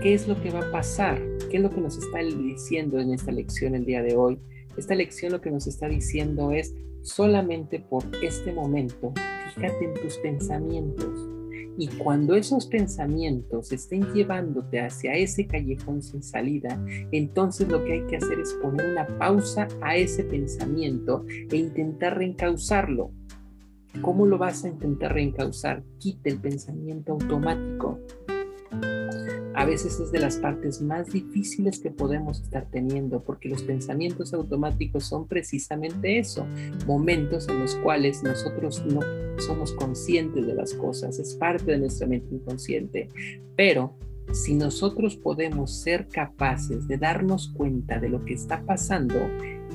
¿Qué 0.00 0.14
es 0.14 0.28
lo 0.28 0.40
que 0.40 0.50
va 0.50 0.60
a 0.60 0.70
pasar? 0.70 1.20
¿Qué 1.50 1.56
es 1.56 1.62
lo 1.64 1.70
que 1.70 1.80
nos 1.80 1.98
está 1.98 2.20
diciendo 2.20 3.00
en 3.00 3.12
esta 3.12 3.32
lección 3.32 3.74
el 3.74 3.84
día 3.84 4.00
de 4.00 4.14
hoy? 4.14 4.38
Esta 4.76 4.94
lección 4.94 5.32
lo 5.32 5.40
que 5.40 5.50
nos 5.50 5.66
está 5.66 5.88
diciendo 5.88 6.52
es 6.52 6.72
solamente 7.02 7.80
por 7.80 8.04
este 8.22 8.52
momento 8.52 9.12
fíjate 9.54 9.84
en 9.84 9.94
tus 9.94 10.16
pensamientos. 10.18 11.28
Y 11.78 11.88
cuando 11.88 12.34
esos 12.34 12.66
pensamientos 12.66 13.72
estén 13.72 14.12
llevándote 14.12 14.80
hacia 14.80 15.14
ese 15.14 15.46
callejón 15.46 16.02
sin 16.02 16.22
salida, 16.22 16.82
entonces 17.10 17.68
lo 17.68 17.82
que 17.84 17.92
hay 17.94 18.06
que 18.06 18.16
hacer 18.16 18.38
es 18.38 18.52
poner 18.54 18.90
una 18.90 19.06
pausa 19.18 19.66
a 19.80 19.96
ese 19.96 20.24
pensamiento 20.24 21.24
e 21.28 21.56
intentar 21.56 22.18
reencauzarlo. 22.18 23.12
¿Cómo 24.02 24.26
lo 24.26 24.38
vas 24.38 24.64
a 24.64 24.68
intentar 24.68 25.14
reencauzar? 25.14 25.82
Quita 25.98 26.30
el 26.30 26.38
pensamiento 26.38 27.12
automático. 27.12 27.98
A 29.60 29.66
veces 29.66 30.00
es 30.00 30.10
de 30.10 30.20
las 30.20 30.38
partes 30.38 30.80
más 30.80 31.08
difíciles 31.12 31.80
que 31.80 31.90
podemos 31.90 32.40
estar 32.40 32.70
teniendo, 32.70 33.22
porque 33.22 33.50
los 33.50 33.62
pensamientos 33.62 34.32
automáticos 34.32 35.04
son 35.04 35.28
precisamente 35.28 36.18
eso, 36.18 36.46
momentos 36.86 37.46
en 37.46 37.60
los 37.60 37.74
cuales 37.76 38.22
nosotros 38.22 38.82
no 38.86 39.00
somos 39.38 39.74
conscientes 39.74 40.46
de 40.46 40.54
las 40.54 40.72
cosas, 40.72 41.18
es 41.18 41.34
parte 41.34 41.72
de 41.72 41.78
nuestra 41.78 42.06
mente 42.06 42.34
inconsciente, 42.36 43.08
pero 43.54 43.98
si 44.32 44.54
nosotros 44.54 45.16
podemos 45.16 45.82
ser 45.82 46.08
capaces 46.08 46.88
de 46.88 46.96
darnos 46.96 47.48
cuenta 47.48 48.00
de 48.00 48.08
lo 48.08 48.24
que 48.24 48.32
está 48.32 48.62
pasando, 48.64 49.16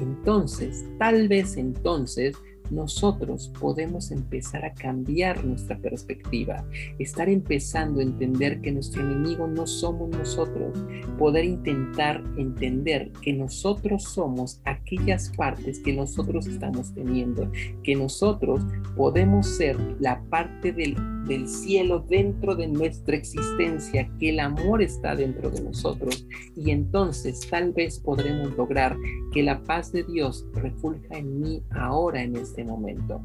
entonces, 0.01 0.83
tal 0.97 1.27
vez 1.27 1.57
entonces, 1.57 2.35
nosotros 2.71 3.51
podemos 3.59 4.11
empezar 4.11 4.65
a 4.65 4.73
cambiar 4.73 5.43
nuestra 5.45 5.77
perspectiva, 5.77 6.65
estar 6.99 7.29
empezando 7.29 7.99
a 7.99 8.03
entender 8.03 8.61
que 8.61 8.71
nuestro 8.71 9.01
enemigo 9.03 9.47
no 9.47 9.67
somos 9.67 10.09
nosotros, 10.09 10.77
poder 11.17 11.45
intentar 11.45 12.23
entender 12.37 13.11
que 13.21 13.33
nosotros 13.33 14.03
somos 14.03 14.61
aquellas 14.65 15.31
partes 15.35 15.79
que 15.79 15.93
nosotros 15.93 16.47
estamos 16.47 16.93
teniendo, 16.93 17.51
que 17.83 17.95
nosotros 17.95 18.61
podemos 18.95 19.47
ser 19.47 19.77
la 19.99 20.21
parte 20.29 20.71
del, 20.71 20.95
del 21.25 21.47
cielo 21.47 22.05
dentro 22.07 22.55
de 22.55 22.67
nuestra 22.67 23.15
existencia, 23.15 24.09
que 24.19 24.29
el 24.29 24.39
amor 24.39 24.81
está 24.81 25.15
dentro 25.15 25.49
de 25.49 25.61
nosotros 25.61 26.27
y 26.55 26.71
entonces 26.71 27.47
tal 27.49 27.73
vez 27.73 27.99
podremos 27.99 28.55
lograr 28.55 28.95
que 29.33 29.43
la 29.43 29.61
paz 29.63 29.91
de 29.91 30.03
Dios 30.03 30.45
refulja 30.53 31.17
en 31.17 31.39
mí 31.39 31.63
ahora 31.71 32.23
en 32.23 32.35
este 32.35 32.54
momento. 32.63 33.21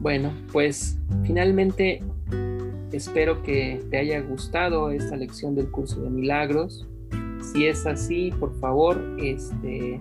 Bueno, 0.00 0.32
pues 0.50 0.98
finalmente 1.24 2.02
espero 2.92 3.42
que 3.42 3.82
te 3.90 3.98
haya 3.98 4.20
gustado 4.20 4.90
esta 4.90 5.16
lección 5.16 5.54
del 5.54 5.70
curso 5.70 6.00
de 6.02 6.10
milagros. 6.10 6.86
Si 7.52 7.66
es 7.66 7.86
así, 7.86 8.32
por 8.38 8.58
favor, 8.60 8.98
este, 9.18 10.00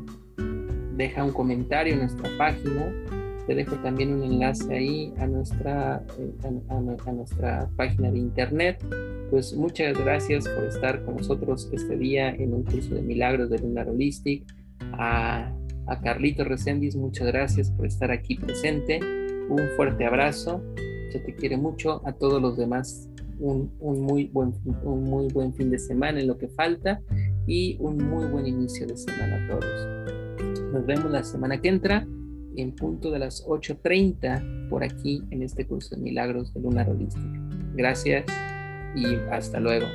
deja 0.96 1.24
un 1.24 1.32
comentario 1.32 1.94
en 1.94 2.00
nuestra 2.00 2.30
página. 2.38 2.94
Te 3.46 3.56
dejo 3.56 3.76
también 3.78 4.14
un 4.14 4.24
enlace 4.24 4.74
ahí 4.74 5.14
a 5.18 5.28
nuestra, 5.28 6.04
eh, 6.20 6.62
a, 6.70 7.12
nuestra 7.12 7.70
página 7.76 8.12
de 8.12 8.20
internet. 8.20 8.84
Pues 9.32 9.54
muchas 9.56 9.98
gracias 9.98 10.48
por 10.48 10.66
estar 10.66 11.04
con 11.04 11.18
nosotros 11.18 11.70
este 11.74 11.98
día 11.98 12.30
en 12.30 12.54
un 12.54 12.64
curso 12.64 12.96
de 12.96 13.02
milagros 13.02 13.50
de 13.50 13.60
Lunar 13.60 13.90
Holistic. 13.90 14.44
A 14.94 15.52
a 15.90 16.00
Carlito 16.02 16.44
Reséndiz, 16.44 16.96
muchas 16.96 17.28
gracias 17.28 17.72
por 17.72 17.86
estar 17.86 18.12
aquí 18.12 18.36
presente. 18.36 19.00
Un 19.50 19.62
fuerte 19.76 20.06
abrazo. 20.06 20.64
Se 21.12 21.20
te 21.20 21.34
quiere 21.34 21.58
mucho. 21.58 22.02
A 22.06 22.14
todos 22.14 22.40
los 22.42 22.58
demás, 22.58 23.10
un, 23.40 23.72
muy 23.80 24.26
buen, 24.26 24.54
un 24.84 25.04
muy 25.04 25.28
buen 25.30 25.54
fin 25.54 25.72
de 25.72 25.80
semana 25.80 26.20
en 26.20 26.28
lo 26.28 26.38
que 26.38 26.48
falta 26.48 27.02
y 27.48 27.78
un 27.80 27.98
muy 27.98 28.28
buen 28.28 28.46
inicio 28.46 28.86
de 28.86 28.96
semana 28.96 29.44
a 29.44 29.48
todos. 29.48 30.72
Nos 30.72 30.86
vemos 30.86 31.12
la 31.12 31.24
semana 31.24 31.60
que 31.60 31.70
entra 31.70 32.06
en 32.56 32.76
punto 32.76 33.10
de 33.10 33.20
las 33.20 33.46
8.30 33.48 34.70
por 34.70 34.84
aquí 34.84 35.24
en 35.32 35.42
este 35.42 35.66
curso 35.66 35.96
de 35.96 36.02
milagros 36.02 36.54
de 36.54 36.62
Luna 36.62 36.86
Holística. 36.88 37.50
Gracias 37.74 38.26
y 38.96 39.16
hasta 39.32 39.60
luego. 39.60 39.88